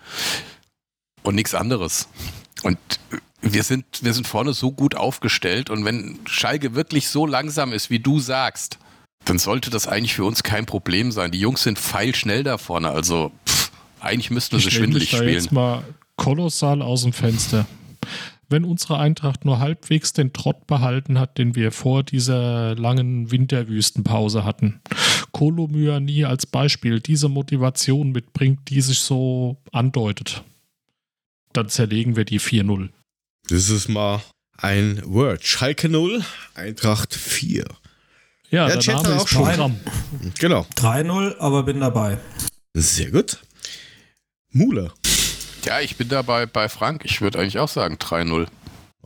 [1.24, 2.08] und nichts anderes.
[2.62, 2.78] Und
[3.42, 7.90] wir sind, wir sind vorne so gut aufgestellt und wenn Schalke wirklich so langsam ist,
[7.90, 8.78] wie du sagst,
[9.26, 11.32] dann sollte das eigentlich für uns kein Problem sein.
[11.32, 15.30] Die Jungs sind feilschnell da vorne, also pff, eigentlich müssten wir sie schwindelig spielen.
[15.30, 15.84] jetzt mal
[16.18, 17.66] kolossal aus dem Fenster.
[18.50, 24.44] Wenn unsere Eintracht nur halbwegs den Trott behalten hat, den wir vor dieser langen Winterwüstenpause
[24.44, 24.82] hatten,
[25.32, 30.44] Kolomyani als Beispiel diese Motivation mitbringt, die sich so andeutet,
[31.54, 32.90] dann zerlegen wir die 4-0.
[33.50, 34.22] Das ist mal
[34.58, 35.44] ein Word.
[35.44, 37.66] Schalke 0, Eintracht 4.
[38.54, 39.80] Ja, der, der Name ist auch schon.
[40.38, 40.68] Genau.
[40.76, 42.20] 3-0, aber bin dabei.
[42.76, 43.40] Sehr gut.
[44.52, 44.92] Mule.
[45.66, 47.02] Ja, ich bin dabei bei Frank.
[47.04, 48.46] Ich würde eigentlich auch sagen 3-0.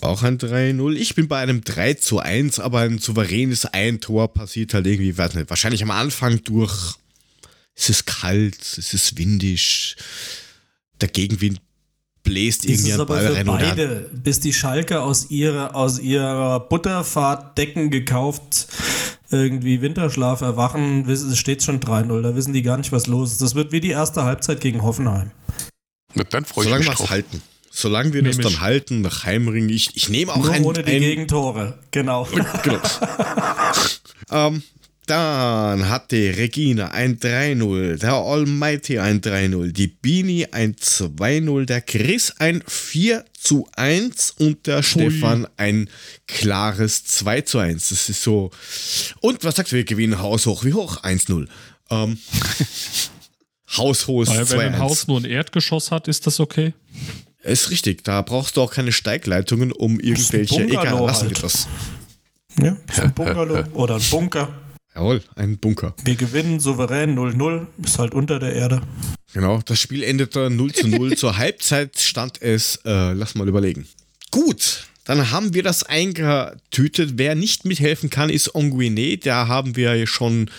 [0.02, 0.96] Auch ein 3-0.
[0.96, 5.36] Ich bin bei einem 3 zu 1, aber ein souveränes Ein-Tor passiert halt irgendwie, weiß
[5.36, 6.96] nicht, wahrscheinlich am Anfang durch,
[7.74, 9.96] es ist kalt, es ist windig,
[11.00, 11.62] der Gegenwind
[12.28, 13.46] bläst irgendwie ein Ball rein.
[13.46, 18.68] Beide, bis die Schalke aus ihrer, aus ihrer Butterfahrt Decken gekauft
[19.30, 23.42] irgendwie Winterschlaf erwachen, es steht schon 3-0, da wissen die gar nicht, was los ist.
[23.42, 25.32] Das wird wie die erste Halbzeit gegen Hoffenheim.
[26.30, 27.42] Dann freue ich Solange wir es halten.
[27.70, 30.94] Solange wir das dann halten, nach Heimring, ich, ich nehme auch Nur ein, ohne die
[30.94, 32.28] ein, Gegentore, genau.
[32.64, 32.80] genau.
[34.32, 34.64] ähm,
[35.06, 42.34] dann hatte Regina ein 3-0, der Almighty ein 3-0, die Bini ein 2-0, der Chris
[42.40, 44.84] ein 4 zu 1 und der Ui.
[44.84, 45.90] Stefan ein
[46.28, 47.90] klares 2 zu 1.
[47.90, 48.52] Das ist so.
[49.22, 50.66] Und was sagst du, wir gewinnen haushoch?
[50.66, 51.02] Wie hoch?
[51.04, 51.48] 1-0.
[51.90, 52.18] Ähm,
[53.78, 56.74] haushohes 2 1 Wenn ein Haus nur ein Erdgeschoss hat, ist das okay?
[57.42, 60.64] Ist richtig, da brauchst du auch keine Steigleitungen, um irgendwelche.
[60.64, 61.70] Egal, lassen wir das.
[62.62, 64.50] Ja, ein Bungalow oder ein Bunker.
[64.98, 65.94] Jawohl, ein Bunker.
[66.04, 68.82] Wir gewinnen souverän 0-0, ist halt unter der Erde.
[69.32, 71.16] Genau, das Spiel endete 0 zu 0.
[71.18, 73.88] Zur Halbzeit stand es, äh, lass mal überlegen.
[74.32, 77.14] Gut, dann haben wir das eingetütet.
[77.18, 79.20] Wer nicht mithelfen kann, ist Onguine.
[79.20, 80.50] Da haben wir schon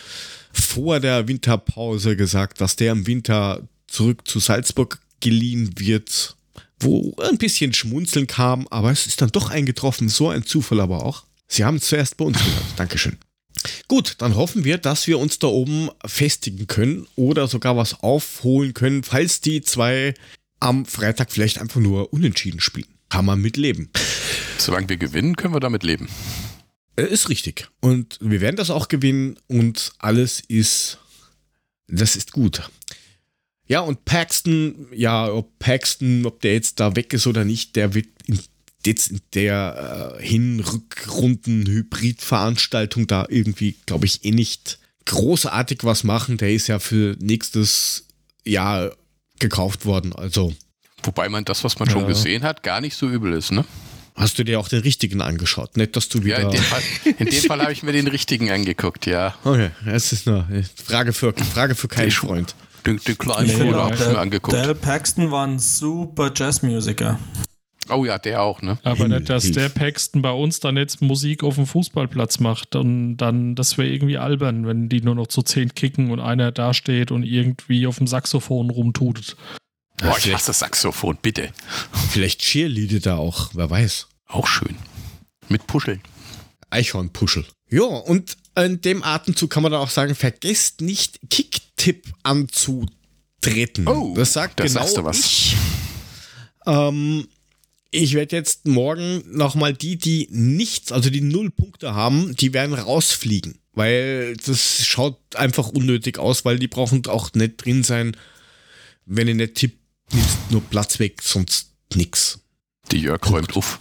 [0.53, 6.37] vor der Winterpause gesagt, dass der im Winter zurück zu Salzburg geliehen wird
[6.81, 10.09] wo ein bisschen Schmunzeln kam, aber es ist dann doch eingetroffen.
[10.09, 11.25] So ein Zufall aber auch.
[11.49, 12.65] Sie haben es zuerst bei uns gehört.
[12.77, 13.17] Dankeschön.
[13.89, 18.75] Gut, dann hoffen wir, dass wir uns da oben festigen können oder sogar was aufholen
[18.75, 20.15] können, falls die zwei
[20.61, 22.89] am Freitag vielleicht einfach nur unentschieden spielen.
[23.09, 23.91] Kann man mitleben.
[24.59, 26.09] Solange wir gewinnen, können wir damit leben.
[26.97, 27.69] Äh, ist richtig.
[27.81, 30.99] Und wir werden das auch gewinnen und alles ist,
[31.87, 32.69] das ist gut.
[33.67, 37.95] Ja, und Paxton, ja, ob Paxton, ob der jetzt da weg ist oder nicht, der
[37.95, 38.41] wird in,
[39.35, 46.37] der äh, Hin-Rückrunden-Hybrid-Veranstaltung da irgendwie, glaube ich, eh nicht großartig was machen.
[46.37, 48.07] Der ist ja für nächstes
[48.45, 48.93] Jahr
[49.39, 50.53] gekauft worden, also.
[51.03, 51.95] Wobei man das, was man ja.
[51.95, 53.65] schon gesehen hat, gar nicht so übel ist, ne?
[54.15, 55.77] Hast du dir auch den richtigen angeschaut?
[55.77, 56.41] Nicht, dass du wieder.
[56.41, 56.83] Ja, in dem Fall,
[57.47, 59.37] Fall habe ich mir den richtigen angeguckt, ja.
[59.45, 62.57] Okay, es ist eine Frage für, Frage für keinen Freund.
[62.85, 64.57] Den, den kleinen Bruder habe ich mir angeguckt.
[64.57, 67.21] Dale Paxton war ein super Jazzmusiker.
[67.91, 68.79] Oh ja, der auch, ne?
[68.83, 73.17] Aber nicht, dass der Paxton bei uns dann jetzt Musik auf dem Fußballplatz macht und
[73.17, 77.11] dann, das wäre irgendwie albern, wenn die nur noch zu zehn kicken und einer dasteht
[77.11, 79.37] und irgendwie auf dem Saxophon rumtutet.
[80.01, 81.51] Boah, ich hasse das Saxophon, bitte.
[82.11, 84.09] Vielleicht Cheerleader da auch, wer weiß.
[84.27, 84.77] Auch schön.
[85.49, 86.01] Mit Puscheln.
[86.71, 87.47] Eichhornpuschel.
[87.71, 93.87] Ja, und in dem Atemzug kann man dann auch sagen, vergesst nicht Kicktipp anzutreten.
[93.87, 95.19] Oh, das sagt das genau was.
[95.19, 95.57] ich.
[96.67, 97.27] Ähm,
[97.91, 102.75] ich werde jetzt morgen nochmal die, die nichts, also die null Punkte haben, die werden
[102.75, 103.59] rausfliegen.
[103.73, 108.17] Weil das schaut einfach unnötig aus, weil die brauchen auch nicht drin sein,
[109.07, 109.79] wenn ihr nicht tippt,
[110.13, 112.41] nimmst nur Platz weg, sonst nix.
[112.91, 113.79] Die Jörg räumt auf.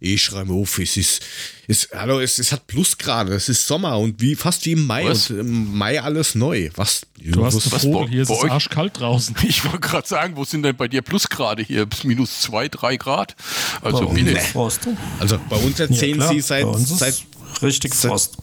[0.00, 1.22] Ich schreibe auf, es ist,
[1.66, 5.06] es, hallo, es, es hat Plusgrade, es ist Sommer und wie fast wie im Mai
[5.06, 5.28] was?
[5.30, 6.70] und im Mai alles neu.
[6.76, 7.02] Was?
[7.20, 9.34] Du hast was, Vogel, hier ist es arschkalt draußen.
[9.48, 11.84] Ich wollte gerade sagen, wo sind denn bei dir Plusgrade hier?
[11.86, 13.34] Bis minus zwei, drei Grad?
[13.82, 14.36] Also bei.
[14.36, 14.86] Frost.
[15.18, 17.24] Also bei uns erzählen ja, sie seit, seit
[17.62, 18.36] richtig seit, Frost.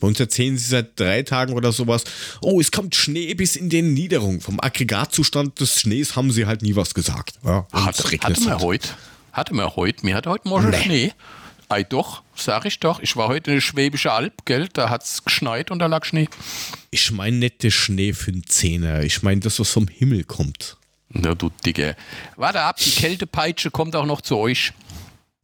[0.00, 2.04] Bei uns erzählen sie seit drei Tagen oder sowas,
[2.40, 4.40] oh, es kommt Schnee bis in den Niederungen.
[4.40, 7.38] Vom Aggregatzustand des Schnees haben sie halt nie was gesagt.
[7.44, 8.88] Ja, hat, hatte wir heute
[9.36, 10.82] hatte mir heute, mir hat heute Morgen nee.
[10.82, 11.12] Schnee.
[11.68, 13.00] Ei doch, sag ich doch.
[13.00, 14.68] Ich war heute in der Schwäbische Alb, gell?
[14.72, 16.28] Da hat es geschneit und da lag Schnee.
[16.90, 19.02] Ich meine nicht der Schnee für einen Zehner.
[19.02, 20.76] Ich meine das, was vom Himmel kommt.
[21.08, 21.96] Na du Dicke.
[22.36, 24.72] Warte ab, die Kältepeitsche kommt auch noch zu euch.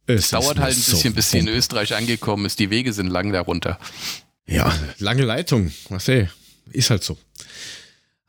[0.05, 2.59] Es dauert halt ein bisschen, so bis sie in Österreich angekommen ist.
[2.59, 3.77] Die Wege sind lang darunter.
[4.45, 5.71] Ja, lange Leitung.
[5.89, 6.29] Was ey,
[6.71, 7.17] ist halt so.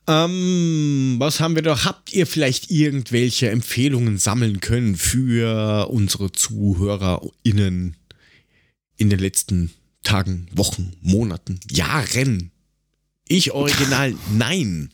[0.06, 1.84] Ähm, was haben wir da?
[1.84, 7.96] Habt ihr vielleicht irgendwelche Empfehlungen sammeln können für unsere ZuhörerInnen
[8.96, 12.50] in den letzten Tagen, Wochen, Monaten, Jahren?
[13.28, 14.90] Ich original nein.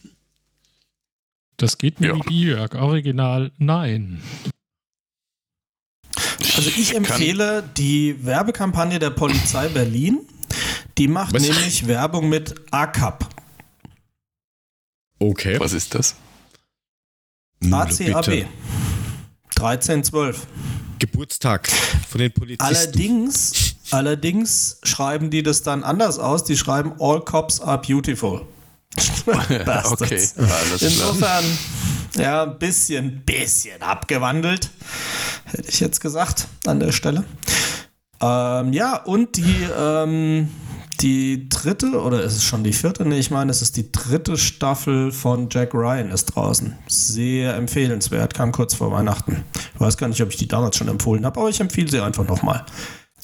[1.56, 2.26] Das geht mir ja.
[2.28, 2.74] wie Jörg.
[2.74, 4.22] Original nein.
[6.56, 10.20] Also ich empfehle die Werbekampagne der Polizei Berlin.
[10.98, 11.42] Die macht Was?
[11.42, 13.39] nämlich Werbung mit ACAP.
[15.20, 15.60] Okay.
[15.60, 16.16] Was ist das?
[17.62, 18.46] ACAB.
[19.56, 20.46] 1312.
[20.98, 21.68] Geburtstag
[22.08, 22.64] von den Polizisten.
[22.64, 26.44] Allerdings, allerdings schreiben die das dann anders aus.
[26.44, 28.46] Die schreiben All Cops are beautiful.
[29.26, 30.28] okay,
[30.80, 31.44] Insofern,
[32.16, 34.70] ja, ein bisschen, bisschen abgewandelt.
[35.44, 37.24] hätte ich jetzt gesagt an der Stelle.
[38.20, 40.48] Ähm, ja, und die, ähm,
[41.00, 43.06] die dritte, oder ist es schon die vierte?
[43.06, 46.76] Nee, ich meine, es ist die dritte Staffel von Jack Ryan ist draußen.
[46.88, 49.44] Sehr empfehlenswert, kam kurz vor Weihnachten.
[49.74, 52.00] Ich weiß gar nicht, ob ich die damals schon empfohlen habe, aber ich empfehle sie
[52.00, 52.64] einfach nochmal.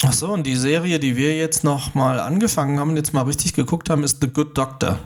[0.03, 3.89] Achso, und die Serie, die wir jetzt nochmal angefangen haben und jetzt mal richtig geguckt
[3.91, 4.99] haben, ist The Good Doctor.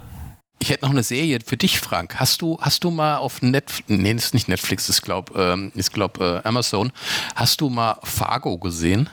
[0.59, 2.17] Ich hätte noch eine Serie für dich, Frank.
[2.17, 6.21] Hast du, hast du mal auf Netflix, nee, ist nicht Netflix, ist glaub, ähm, glaub
[6.21, 6.93] äh, Amazon.
[7.35, 9.09] Hast du mal Fargo gesehen?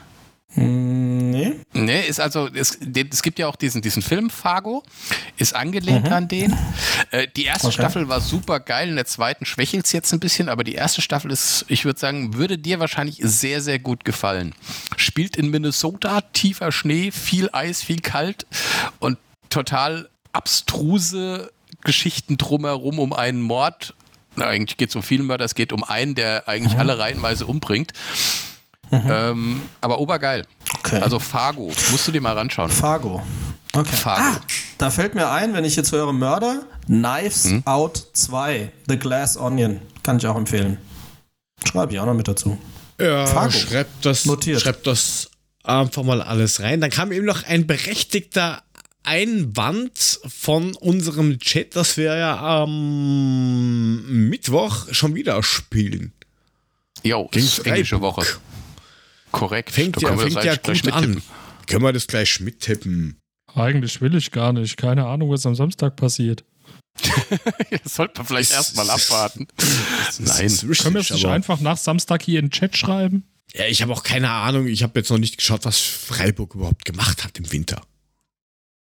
[0.60, 1.52] Hm, nee.
[1.72, 2.78] Nee, ist also, es,
[3.10, 4.82] es gibt ja auch diesen, diesen Film Fargo,
[5.36, 6.12] ist angelehnt Mhm.
[6.12, 6.56] an den.
[7.10, 7.74] Äh, die erste Okay.
[7.74, 11.00] Staffel war super geil, in der zweiten schwächelt es jetzt ein bisschen, aber die erste
[11.02, 14.54] Staffel ist, ich würde sagen, würde dir wahrscheinlich sehr, sehr gut gefallen.
[14.96, 18.46] Spielt in Minnesota, tiefer Schnee, viel Eis, viel kalt
[18.98, 19.18] und
[19.50, 21.50] total abstruse
[21.84, 23.94] Geschichten drumherum um einen Mord.
[24.36, 26.80] Na, eigentlich geht es um viele Mörder, es geht um einen, der eigentlich Mhm.
[26.80, 27.92] alle reihenweise umbringt.
[28.90, 30.46] Ähm, aber obergeil.
[30.78, 31.00] Okay.
[31.00, 32.70] Also Fargo, musst du dir mal ranschauen.
[32.70, 33.22] Fargo.
[33.74, 33.96] Okay.
[33.96, 34.22] Fargo.
[34.22, 34.40] Ah,
[34.78, 37.66] da fällt mir ein, wenn ich jetzt höre Mörder, Knives Hm?
[37.66, 39.80] Out 2, The Glass Onion.
[40.02, 40.78] Kann ich auch empfehlen.
[41.66, 42.56] Schreibe ich auch noch mit dazu.
[43.00, 43.50] Ja, Fargo.
[43.52, 44.60] schreibt das, Notiert.
[44.60, 45.30] schreibt das
[45.64, 46.80] einfach mal alles rein.
[46.80, 48.62] Dann kam eben noch ein berechtigter
[49.04, 56.12] Einwand von unserem Chat, dass wir ja am Mittwoch schon wieder spielen.
[57.04, 58.00] Jo, Gegen ist englische.
[58.00, 58.26] Woche.
[59.32, 59.70] Korrekt.
[59.70, 61.22] Fängt ja, fängt ja gleich gut an.
[61.66, 63.18] Können wir das gleich mittippen?
[63.54, 64.76] Eigentlich will ich gar nicht.
[64.76, 66.44] Keine Ahnung, was am Samstag passiert.
[67.70, 69.46] Das sollte man vielleicht erstmal abwarten.
[70.18, 70.46] Nein.
[70.46, 73.24] richtig, Können wir es nicht einfach nach Samstag hier in den Chat schreiben?
[73.54, 74.66] Ja, ich habe auch keine Ahnung.
[74.66, 77.82] Ich habe jetzt noch nicht geschaut, was Freiburg überhaupt gemacht hat im Winter.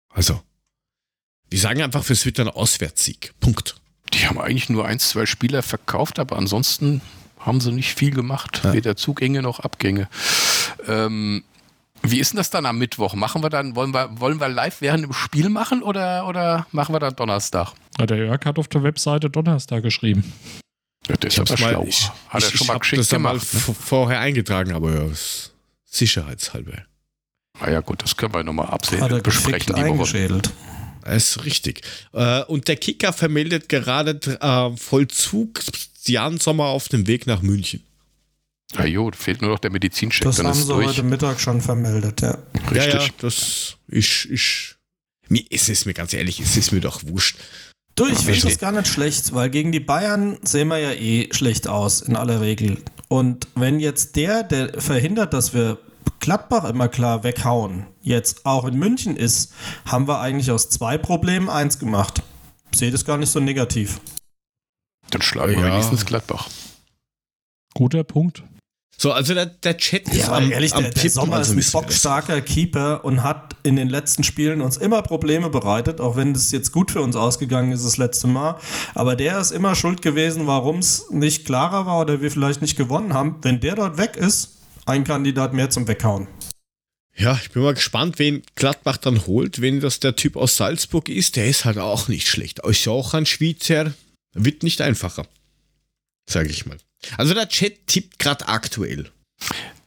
[0.10, 0.42] Also,
[1.50, 3.34] wir sagen einfach, es wird ein Auswärtssieg.
[3.40, 3.76] Punkt.
[4.14, 7.02] Die haben eigentlich nur ein, zwei Spieler verkauft, aber ansonsten
[7.40, 8.62] haben sie nicht viel gemacht.
[8.64, 8.74] Ja.
[8.74, 10.08] Weder Zugänge noch Abgänge.
[10.88, 11.44] Ähm,
[12.04, 13.14] wie ist denn das dann am Mittwoch?
[13.16, 16.94] Machen wir dann, wollen wir, wollen wir live während dem Spiel machen oder, oder machen
[16.96, 17.74] wir dann Donnerstag?
[18.00, 20.32] Ja, der Jörg hat auf der Webseite Donnerstag geschrieben.
[21.10, 21.84] Ja, das Ich hab's aber schlau.
[21.88, 23.54] ich, Hat er schon ich mal geschickt das mal gemacht.
[23.54, 23.76] ne?
[23.80, 25.54] vorher eingetragen, aber ja, ist
[25.86, 26.84] sicherheitshalber.
[27.60, 29.86] Ah ja gut, das können wir nochmal absehen, Hat er besprechen die Woche.
[29.92, 30.52] eingeschädelt.
[31.04, 31.82] Das ist richtig.
[32.14, 35.60] Äh, und der Kicker vermeldet gerade äh, Vollzug
[36.08, 37.84] Jan Sommer auf dem Weg nach München.
[38.74, 40.88] Ja jo, fehlt nur noch der Medizincheck, Das dann haben ist sie durch.
[40.88, 42.38] heute Mittag schon vermeldet, ja.
[42.72, 42.94] Richtig.
[42.94, 44.78] Ja, ja, das ist, ist
[45.28, 47.38] mir, es ist mir ganz ehrlich, es ist mir doch wurscht.
[47.96, 48.52] Du, ich finde Richtig.
[48.52, 52.16] das gar nicht schlecht, weil gegen die Bayern sehen wir ja eh schlecht aus, in
[52.16, 52.78] aller Regel.
[53.08, 55.80] Und wenn jetzt der, der verhindert, dass wir
[56.20, 59.52] Gladbach immer klar weghauen, jetzt auch in München ist,
[59.86, 62.22] haben wir eigentlich aus zwei Problemen eins gemacht.
[62.74, 64.00] Sehe das gar nicht so negativ.
[65.10, 65.74] Dann schlagen wir Ja.
[65.74, 66.48] wenigstens Gladbach.
[67.74, 68.44] Guter Punkt.
[69.02, 71.54] So, also der, der Chat ist Ja, am, aber ehrlich, am der, der Sommer also
[71.54, 76.02] ist ein wir bockstarker Keeper und hat in den letzten Spielen uns immer Probleme bereitet,
[76.02, 78.60] auch wenn das jetzt gut für uns ausgegangen ist das letzte Mal.
[78.96, 82.76] Aber der ist immer schuld gewesen, warum es nicht klarer war oder wir vielleicht nicht
[82.76, 83.38] gewonnen haben.
[83.42, 86.28] Wenn der dort weg ist, ein Kandidat mehr zum Weghauen.
[87.16, 89.62] Ja, ich bin mal gespannt, wen Gladbach dann holt.
[89.62, 92.60] Wenn das der Typ aus Salzburg ist, der ist halt auch nicht schlecht.
[92.66, 93.94] Ist ja auch ein Schweizer.
[94.34, 95.26] Wird nicht einfacher.
[96.30, 96.78] Sage ich mal.
[97.18, 99.10] Also der Chat tippt gerade aktuell.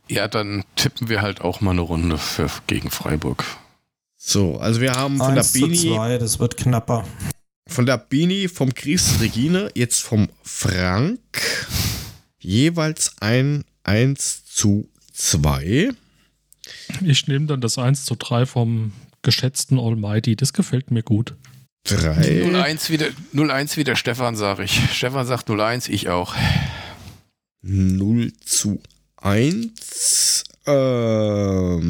[0.09, 3.45] Ja, dann tippen wir halt auch mal eine Runde für, gegen Freiburg.
[4.17, 7.07] So, also wir haben von der 1 zu Bini, 2, das wird knapper.
[7.67, 11.21] von der Bini, vom Chris Regine, jetzt vom Frank
[12.39, 15.91] jeweils ein 1 zu 2.
[17.05, 20.37] Ich nehme dann das 1 zu 3 vom geschätzten Almighty.
[20.37, 21.35] Das gefällt mir gut.
[21.85, 22.45] 3.
[22.45, 24.81] 0-1 wieder, 0-1 wieder Stefan, sage ich.
[24.93, 26.35] Stefan sagt 0-1, ich auch.
[27.63, 28.81] 0 zu
[29.17, 30.45] 1.
[30.67, 31.83] Ähm,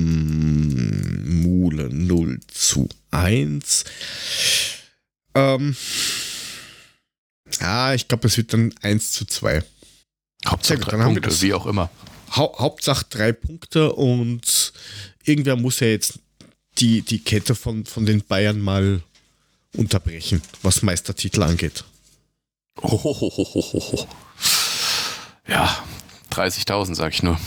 [1.42, 3.84] Mule 0 zu 1.
[5.34, 5.76] Ähm,
[7.60, 9.62] ja, ich glaube, es wird dann 1 zu 2.
[10.46, 11.90] Hauptsache gut, drei Punkte, wie auch immer.
[12.34, 14.72] Hau Hauptsache drei Punkte und
[15.24, 16.18] irgendwer muss ja jetzt
[16.78, 19.02] die, die Kette von, von den Bayern mal
[19.76, 21.84] unterbrechen, was Meistertitel angeht.
[22.82, 24.06] Hohohohoho.
[25.48, 25.84] Ja,
[26.30, 27.38] 30.000 sag ich nur.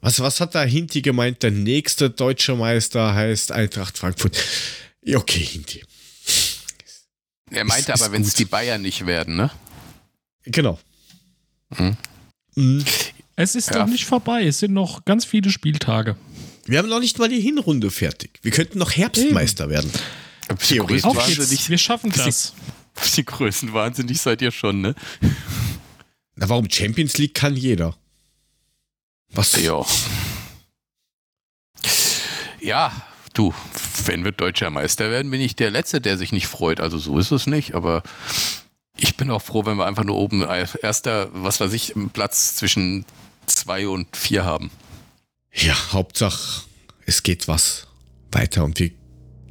[0.00, 1.42] Was, was hat da Hinti gemeint?
[1.42, 4.36] Der nächste deutsche Meister heißt Eintracht Frankfurt.
[5.14, 5.84] Okay, Hinti.
[7.50, 9.50] Er meinte Ist- aber, wenn es die Bayern nicht werden, ne?
[10.44, 10.78] Genau.
[11.74, 11.96] Hm.
[12.54, 12.84] Mhm.
[13.36, 13.80] Es ist Ja.
[13.80, 14.44] doch nicht vorbei.
[14.46, 16.16] Es sind noch ganz viele Spieltage.
[16.66, 18.38] Wir haben noch nicht mal die Hinrunde fertig.
[18.42, 19.90] Wir könnten noch Herbstmeister werden.
[20.56, 21.04] Theoretisch.
[21.04, 21.68] Auf größenwahnsinnig, geht's.
[21.68, 22.54] Wir schaffen das.
[22.94, 24.94] bisschen größenwahnsinnig seid ihr schon, ne?
[26.36, 27.96] Na, warum Champions League kann jeder?
[29.30, 29.60] Was?
[29.60, 29.84] Ja.
[32.60, 32.92] Ja,
[33.34, 33.54] du,
[34.04, 36.80] wenn wir deutscher Meister werden, bin ich der Letzte, der sich nicht freut.
[36.80, 38.02] Also so ist es nicht, aber
[38.96, 43.04] ich bin auch froh, wenn wir einfach nur oben erster, was weiß ich, Platz zwischen
[43.46, 44.70] zwei und vier haben.
[45.52, 46.62] Ja, Hauptsache,
[47.06, 47.86] es geht was
[48.30, 48.92] weiter und wir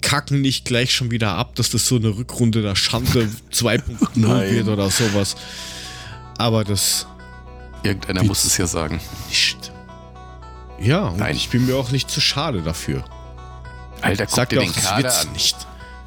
[0.01, 4.67] kacken nicht gleich schon wieder ab, dass das so eine Rückrunde der Schande 2.0 wird
[4.67, 5.35] oder sowas.
[6.37, 7.07] Aber das.
[7.83, 8.99] Irgendeiner muss es ja sagen.
[9.29, 9.71] Nicht.
[10.79, 11.35] Ja, und Nein.
[11.35, 13.03] ich bin mir auch nicht zu schade dafür.
[14.01, 15.31] Alter, guck Sag dir den Kader an.
[15.33, 15.55] Nicht.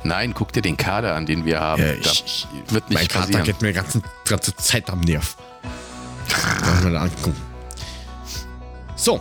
[0.04, 1.82] Nein, guck dir den Kader an, den wir haben.
[1.82, 3.32] Ja, ich, ich, wird nicht mein passieren.
[3.32, 5.36] Kader geht mir die ganze, ganze Zeit am Nerv.
[6.82, 7.36] mal angucken.
[8.96, 9.20] So,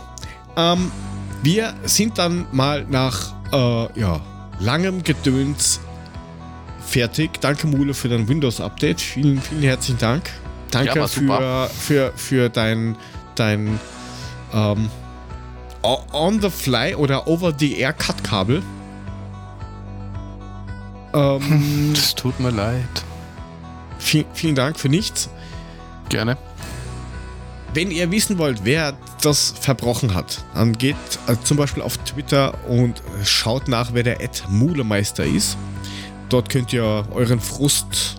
[0.56, 0.90] ähm,
[1.42, 4.20] wir sind dann mal nach äh, ja,
[4.60, 5.80] langem Gedöns
[6.86, 7.40] fertig.
[7.40, 9.00] Danke, Mule, für dein Windows-Update.
[9.00, 10.30] Vielen, vielen herzlichen Dank.
[10.70, 12.96] Danke ja, für, für, für dein,
[13.34, 13.80] dein
[14.52, 14.88] ähm,
[15.82, 18.62] on the fly oder over the air Cut Kabel.
[21.12, 22.84] Ähm, das tut mir leid.
[23.98, 25.28] Viel, vielen Dank für nichts.
[26.08, 26.36] Gerne.
[27.72, 30.96] Wenn ihr wissen wollt, wer das verbrochen hat, dann geht
[31.28, 35.56] äh, zum Beispiel auf Twitter und schaut nach, wer der Ed Mulemeister ist.
[36.28, 38.16] Dort könnt ihr euren Frust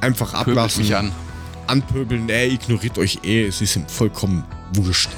[0.00, 0.82] einfach Pöbelt ablassen.
[0.82, 1.12] Mich an.
[1.68, 5.10] Anpöbeln, er ignoriert euch eh, es ist ihm vollkommen wurscht.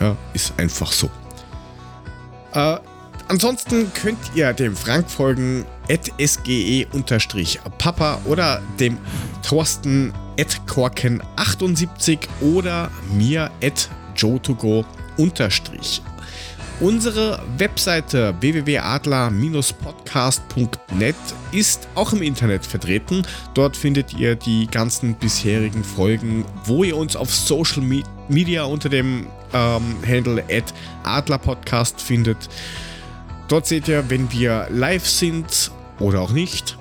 [0.00, 1.08] Ja, ist einfach so.
[2.52, 2.76] Äh,
[3.28, 8.98] ansonsten könnt ihr dem Frank folgen, sge-papa oder dem
[9.42, 10.12] Thorsten
[10.66, 13.50] korken78 oder mir
[14.16, 14.84] joe2go
[15.16, 16.02] unterstrich.
[16.80, 21.14] Unsere Webseite www.adler-podcast.net
[21.52, 23.24] ist auch im Internet vertreten.
[23.54, 27.84] Dort findet ihr die ganzen bisherigen Folgen, wo ihr uns auf Social
[28.28, 30.42] Media unter dem ähm, Handle
[31.04, 32.48] adlerpodcast findet.
[33.46, 36.78] Dort seht ihr, wenn wir live sind oder auch nicht.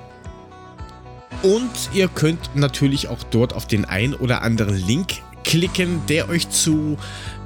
[1.41, 6.49] Und ihr könnt natürlich auch dort auf den ein oder anderen Link klicken, der euch
[6.49, 6.97] zu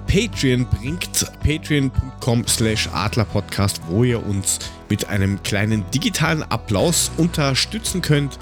[0.08, 1.26] Patreon bringt.
[1.44, 4.60] Patreon.com slash Adlerpodcast, wo ihr uns
[4.90, 8.38] mit einem kleinen digitalen Applaus unterstützen könnt.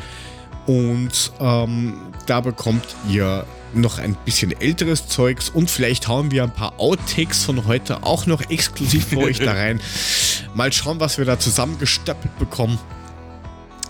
[0.67, 6.53] Und ähm, da bekommt ihr noch ein bisschen älteres Zeugs und vielleicht hauen wir ein
[6.53, 9.81] paar Outtakes von heute auch noch exklusiv für euch da rein.
[10.55, 12.79] Mal schauen, was wir da zusammengestapelt bekommen.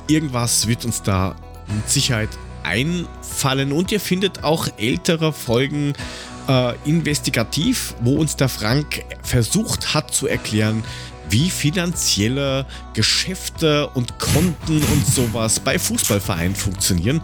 [0.07, 1.35] Irgendwas wird uns da
[1.73, 2.29] mit Sicherheit
[2.63, 5.93] einfallen und ihr findet auch ältere Folgen
[6.47, 10.83] äh, investigativ, wo uns der Frank versucht hat zu erklären,
[11.29, 17.21] wie finanzielle Geschäfte und Konten und sowas bei Fußballvereinen funktionieren.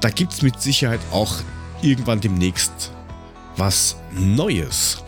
[0.00, 1.34] Da gibt es mit Sicherheit auch
[1.82, 2.92] irgendwann demnächst
[3.56, 5.02] was Neues.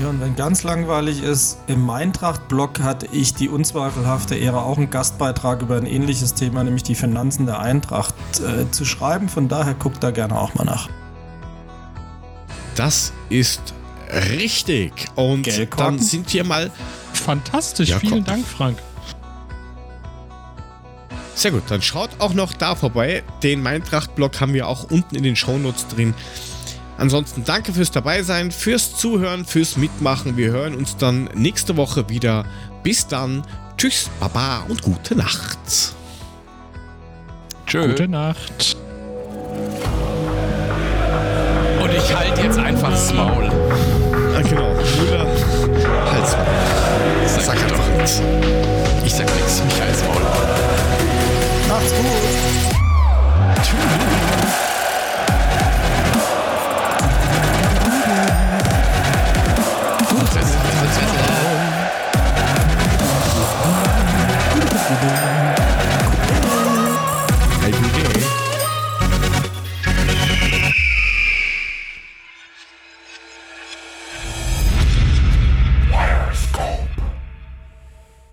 [0.00, 4.90] Ja, und wenn ganz langweilig ist, im Eintracht-Blog hatte ich die unzweifelhafte Ehre, auch einen
[4.90, 9.28] Gastbeitrag über ein ähnliches Thema, nämlich die Finanzen der Eintracht, äh, zu schreiben.
[9.28, 10.88] Von daher guckt da gerne auch mal nach.
[12.76, 13.74] Das ist
[14.30, 15.06] richtig.
[15.16, 16.70] Und dann sind wir mal.
[17.12, 18.78] Fantastisch, ja, vielen Dank, Frank.
[21.34, 23.22] Sehr gut, dann schaut auch noch da vorbei.
[23.42, 26.14] Den Minecraft-Blog haben wir auch unten in den Shownotes drin.
[27.00, 30.36] Ansonsten danke fürs Dabeisein, fürs Zuhören, fürs Mitmachen.
[30.36, 32.44] Wir hören uns dann nächste Woche wieder.
[32.82, 33.42] Bis dann.
[33.78, 35.58] Tschüss, Baba und gute Nacht.
[37.66, 37.88] Tschö.
[37.88, 38.76] Gute Nacht.
[41.82, 43.50] Und ich halte jetzt einfach das Maul.
[44.36, 44.74] Ah, genau.
[44.74, 45.26] Müller,
[46.12, 47.26] halt's Maul.
[47.26, 48.20] Sag, sag doch nichts.
[49.06, 50.22] Ich sag nichts, mich halt's Maul.
[51.66, 53.62] Macht's gut.
[53.62, 54.29] Tschüss.